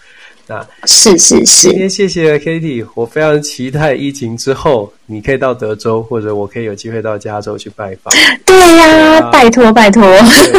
[0.47, 1.69] 那是是是。
[1.69, 8.13] 今天谢谢 Katie，我非常期待疫情之后，你可以到德州，或者我可以有机会到加州去拜访。
[8.45, 10.03] 对呀、啊，拜托拜托。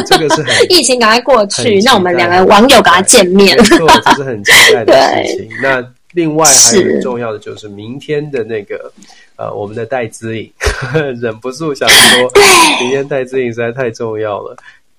[0.08, 3.58] 这个是很 疫情赶快过去，让我们两个网友赶快见面。
[3.58, 4.94] 没错，这是很期待的
[5.26, 5.50] 事情。
[5.62, 5.86] 那。
[6.14, 8.92] 另外还有很重要的就是明天的那个
[9.38, 10.52] 呃，我们的戴资颖，
[11.22, 12.30] 忍不住想说，
[12.82, 14.54] 明天戴资颖实在太重要了。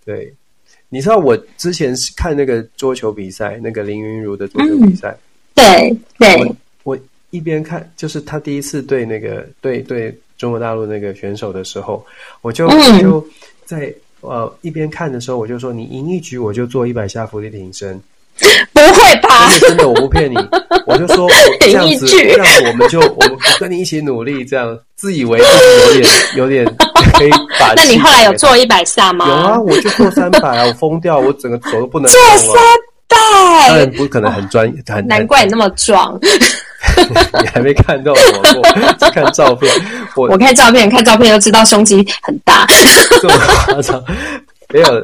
[0.07, 0.33] 对，
[0.95, 5.17] 你知道我之前是看那个桌球比赛，那个林昀儒的桌球比赛，
[5.55, 6.57] 嗯、对对我，
[6.93, 6.99] 我
[7.31, 12.05] 一边看，就是他第一次对那个对对中国大陆那个选手的时候，
[12.43, 13.27] 我就、嗯、就
[13.65, 13.91] 在
[14.21, 17.99] 呃一边看的时候，我就说，你赢一局我就做一百下伏地挺身。
[18.73, 19.51] 不会吧？
[19.59, 20.37] 真的真的，我不骗你，
[20.87, 26.07] 我就说我这样子，这样子我们就我们跟你一起努力，这样自以为自己有点
[26.37, 26.77] 有点
[27.13, 27.73] 可以把。
[27.75, 29.27] 那你后来有做一百下吗？
[29.29, 32.57] 有啊，我就做三百啊，我疯掉，我整个手都不能做三
[33.09, 33.17] 百，
[33.69, 36.19] 当然不可能很专业，很难怪你那么壮。
[37.41, 39.73] 你还没看到我，我只看照片。
[40.17, 42.67] 我我看照片，看照片就知道胸肌很大，
[43.21, 43.35] 这么
[43.67, 44.03] 夸张？
[44.73, 45.01] 没有，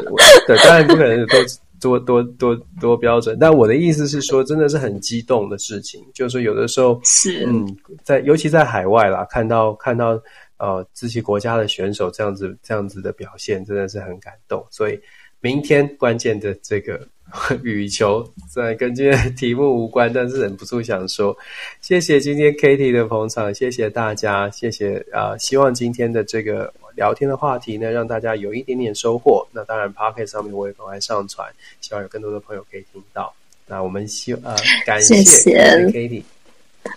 [0.47, 1.37] 对，当然不可能都。
[1.81, 6.01] 多多多多标准，但我的意思是说，真的是很激动的事情。
[6.13, 7.65] 就是有的时候，是嗯，
[8.03, 10.19] 在尤其在海外啦，看到看到
[10.59, 14.65] 呃自己国家的选手这样子这样子的表现，真的是很感动。
[14.71, 15.01] 所以
[15.41, 17.07] 明天关键的这个
[17.63, 21.37] 羽球，虽然跟今天的题目无关，但是忍不住想说，
[21.81, 25.39] 谢谢今天 Katie 的捧场，谢谢大家，谢谢啊、呃！
[25.39, 26.73] 希望今天的这个。
[26.99, 29.47] 聊天的话题呢，让大家有一点点收获。
[29.53, 31.49] 那当然 p o c k e t 上面我也赶快上传，
[31.81, 33.33] 希望有更多的朋友可以听到。
[33.69, 35.15] 那我们希呃，感谢
[35.93, 36.25] Katie，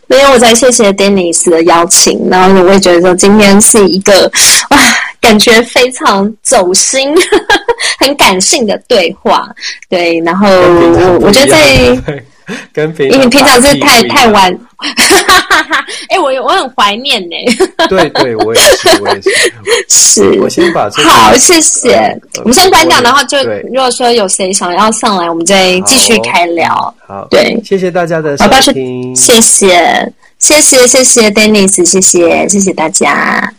[0.07, 2.30] 没有，我在谢谢 Dennis 的邀请。
[2.30, 4.31] 然后我也觉得说，今天是一个
[4.69, 4.77] 哇，
[5.22, 7.13] 感觉非常走心、
[7.99, 9.47] 很感性的对话。
[9.89, 12.23] 对，然后我我觉得在。
[12.73, 14.59] 跟平因为平常是太太晚。
[16.09, 17.35] 哎、欸，我我很怀念呢。
[17.88, 19.30] 对对，我也是，我也是。
[19.88, 21.93] 是，我先把这个好，谢谢。
[21.93, 23.38] 呃、我们先关掉，然后就
[23.72, 26.93] 如果说有谁想要上来，我们再继续开聊。
[27.07, 33.53] 好，对，谢谢大家的收听，谢谢，谢谢，谢谢，Dennis，谢谢，谢谢大家。